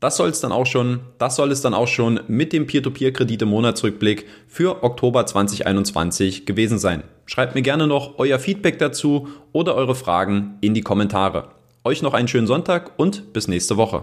das 0.00 0.16
soll 0.16 0.30
es 0.30 0.40
dann 0.40 0.50
auch 0.50 0.66
schon, 0.66 0.98
das 1.18 1.36
soll 1.36 1.52
es 1.52 1.60
dann 1.60 1.74
auch 1.74 1.86
schon 1.86 2.18
mit 2.26 2.52
dem 2.52 2.66
Peer-to-Peer-Kredite-Monatsrückblick 2.66 4.26
für 4.48 4.82
Oktober 4.82 5.24
2021 5.24 6.44
gewesen 6.44 6.80
sein. 6.80 7.04
Schreibt 7.24 7.54
mir 7.54 7.62
gerne 7.62 7.86
noch 7.86 8.18
euer 8.18 8.40
Feedback 8.40 8.80
dazu 8.80 9.28
oder 9.52 9.76
eure 9.76 9.94
Fragen 9.94 10.58
in 10.60 10.74
die 10.74 10.80
Kommentare. 10.80 11.52
euch 11.84 12.02
noch 12.02 12.14
einen 12.14 12.26
schönen 12.26 12.48
Sonntag 12.48 12.98
und 12.98 13.32
bis 13.32 13.46
nächste 13.46 13.76
Woche. 13.76 14.02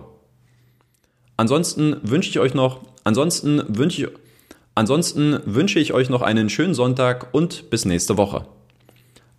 Ansonsten 1.40 1.96
wünsche 2.02 2.30
ich 2.30 2.40
euch 2.40 2.54
noch, 2.54 2.82
ansonsten 3.06 3.64
wünsche 3.70 4.02
ich, 4.02 4.10
ansonsten 4.76 5.40
wünsche 5.46 5.80
ich 5.80 5.94
euch 5.94 6.10
noch 6.10 6.22
einen 6.22 6.50
schönen 6.50 6.74
Sonntag 6.74 7.34
und 7.34 7.70
bis 7.70 7.86
nächste 7.86 8.18
Woche. 8.18 8.46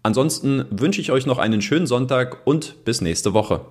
Ansonsten 0.03 0.65
wünsche 0.71 1.03
ich 1.03 1.13
euch 1.13 1.27
noch 1.27 1.37
einen 1.37 1.61
schönen 1.61 1.87
Sonntag 1.87 2.39
und 2.47 2.87
bis 2.87 3.03
nächste 3.03 3.35
Woche. 3.35 3.67